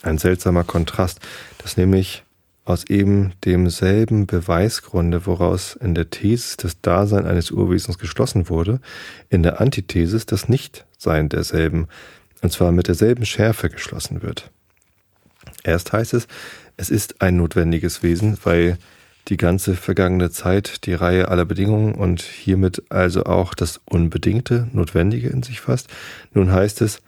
[0.03, 1.21] ein seltsamer Kontrast,
[1.57, 2.23] dass nämlich
[2.67, 8.79] aus eben demselben Beweisgrunde, woraus in der These das Dasein eines Urwesens geschlossen wurde,
[9.31, 11.89] in der Antithesis das Nichtsein derselben,
[12.43, 14.51] und zwar mit derselben Schärfe geschlossen wird.
[15.63, 16.27] Erst heißt es,
[16.77, 18.79] es ist ein notwendiges Wesen, weil
[19.29, 25.29] die ganze vergangene Zeit die Reihe aller Bedingungen und hiermit also auch das Unbedingte, Notwendige
[25.29, 25.89] in sich fasst.
[26.33, 27.01] Nun heißt es,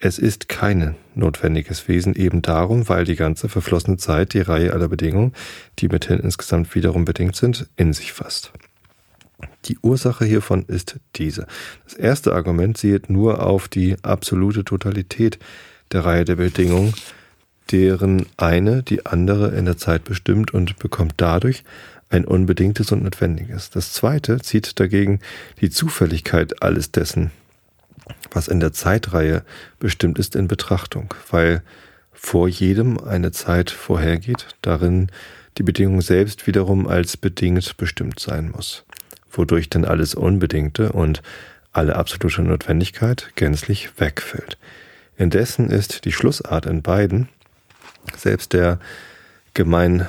[0.00, 4.88] es ist kein notwendiges Wesen eben darum, weil die ganze verflossene Zeit die Reihe aller
[4.88, 5.34] Bedingungen,
[5.80, 8.52] die mithin insgesamt wiederum bedingt sind, in sich fasst.
[9.66, 11.46] Die Ursache hiervon ist diese.
[11.84, 15.38] Das erste Argument sieht nur auf die absolute Totalität
[15.92, 16.94] der Reihe der Bedingungen,
[17.70, 21.64] deren eine die andere in der Zeit bestimmt und bekommt dadurch
[22.10, 23.70] ein unbedingtes und notwendiges.
[23.70, 25.20] Das zweite zieht dagegen
[25.60, 27.30] die Zufälligkeit alles dessen,
[28.30, 29.44] was in der Zeitreihe
[29.78, 31.62] bestimmt ist, in Betrachtung, weil
[32.12, 35.10] vor jedem eine Zeit vorhergeht, darin
[35.58, 38.84] die Bedingung selbst wiederum als bedingt bestimmt sein muss,
[39.30, 41.22] wodurch dann alles Unbedingte und
[41.72, 44.58] alle absolute Notwendigkeit gänzlich wegfällt.
[45.16, 47.28] Indessen ist die Schlussart in beiden
[48.16, 48.78] selbst der
[49.54, 50.06] gemein,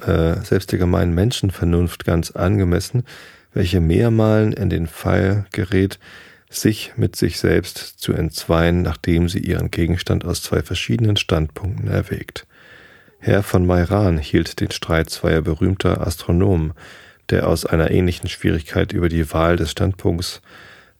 [0.00, 3.04] äh, selbst der gemeinen Menschenvernunft ganz angemessen,
[3.54, 5.98] welche mehrmalen in den Fall gerät,
[6.48, 12.46] sich mit sich selbst zu entzweien, nachdem sie ihren Gegenstand aus zwei verschiedenen Standpunkten erwägt.
[13.18, 16.74] Herr von Mairan hielt den Streit zweier berühmter Astronomen,
[17.30, 20.42] der aus einer ähnlichen Schwierigkeit über die Wahl des Standpunkts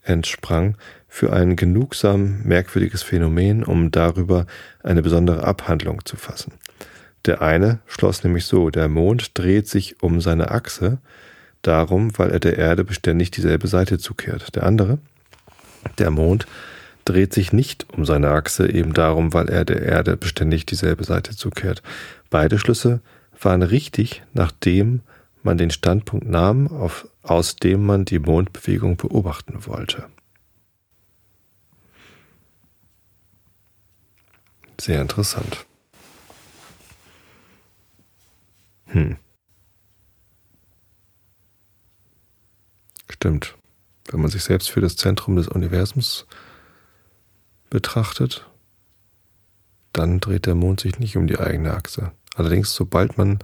[0.03, 0.77] entsprang,
[1.09, 4.47] für ein genugsam merkwürdiges Phänomen, um darüber
[4.83, 6.55] eine besondere Abhandlung zu fassen.
[7.27, 10.99] Der eine schloss nämlich so, der Mond dreht sich um seine Achse,
[11.61, 14.57] darum, weil er der Erde beständig dieselbe Seite zukehrt.
[14.57, 14.99] Der andere,
[15.99, 16.47] der Mond
[17.05, 21.37] dreht sich nicht um seine Achse, eben darum, weil er der Erde beständig dieselbe Seite
[21.37, 21.83] zukehrt.
[22.31, 23.01] Beide Schlüsse
[23.41, 25.01] waren richtig, nachdem
[25.45, 30.09] man den Standpunkt nahm, auf, aus dem man die Mondbewegung beobachten wollte.
[34.81, 35.67] Sehr interessant.
[38.87, 39.17] Hm.
[43.09, 43.57] Stimmt.
[44.11, 46.27] Wenn man sich selbst für das Zentrum des Universums
[47.71, 48.47] betrachtet,
[49.93, 52.13] dann dreht der Mond sich nicht um die eigene Achse.
[52.35, 53.39] Allerdings, sobald man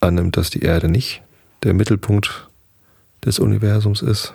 [0.00, 1.22] annimmt, dass die Erde nicht
[1.62, 2.48] der Mittelpunkt
[3.24, 4.34] des Universums ist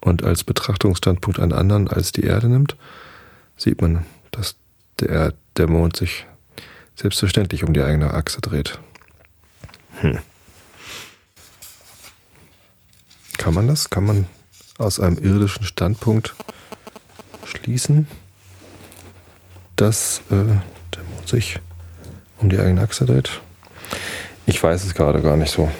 [0.00, 2.76] und als Betrachtungsstandpunkt einen anderen als die Erde nimmt,
[3.56, 4.56] sieht man, dass
[5.00, 6.26] der, der Mond sich
[6.96, 8.78] selbstverständlich um die eigene Achse dreht.
[10.00, 10.18] Hm.
[13.38, 13.90] Kann man das?
[13.90, 14.26] Kann man
[14.78, 16.34] aus einem irdischen Standpunkt
[17.44, 18.06] schließen,
[19.76, 20.44] dass äh,
[20.94, 21.58] der Mond sich
[22.38, 23.40] um die eigene Achse dreht?
[24.50, 25.70] Ich weiß es gerade gar nicht so.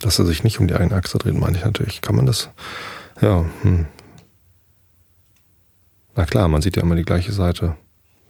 [0.00, 2.00] Dass er sich nicht um die eigene Achse dreht, meine ich natürlich.
[2.00, 2.48] Kann man das?
[3.20, 3.84] Ja, hm.
[6.14, 7.76] Na klar, man sieht ja immer die gleiche Seite.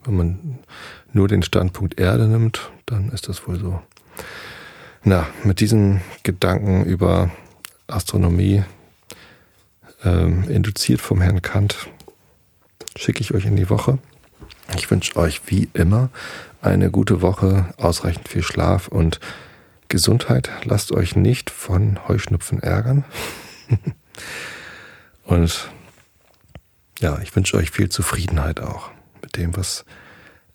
[0.05, 0.59] Wenn man
[1.13, 3.81] nur den Standpunkt Erde nimmt, dann ist das wohl so.
[5.05, 7.31] Na, mit diesen Gedanken über
[7.87, 8.65] Astronomie,
[10.03, 11.89] ähm, induziert vom Herrn Kant,
[12.97, 13.99] schicke ich euch in die Woche.
[14.75, 16.11] Ich wünsche euch wie immer
[16.67, 19.21] eine gute Woche, ausreichend viel Schlaf und
[19.89, 20.51] Gesundheit.
[20.65, 23.05] Lasst euch nicht von Heuschnupfen ärgern.
[25.25, 25.71] und
[26.99, 28.91] ja, ich wünsche euch viel Zufriedenheit auch
[29.23, 29.85] mit dem, was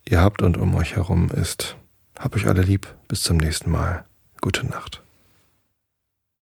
[0.08, 1.78] ihr habt und um euch herum ist.
[2.18, 2.94] Hab euch alle lieb.
[3.08, 4.06] Bis zum nächsten Mal.
[4.42, 5.01] Gute Nacht.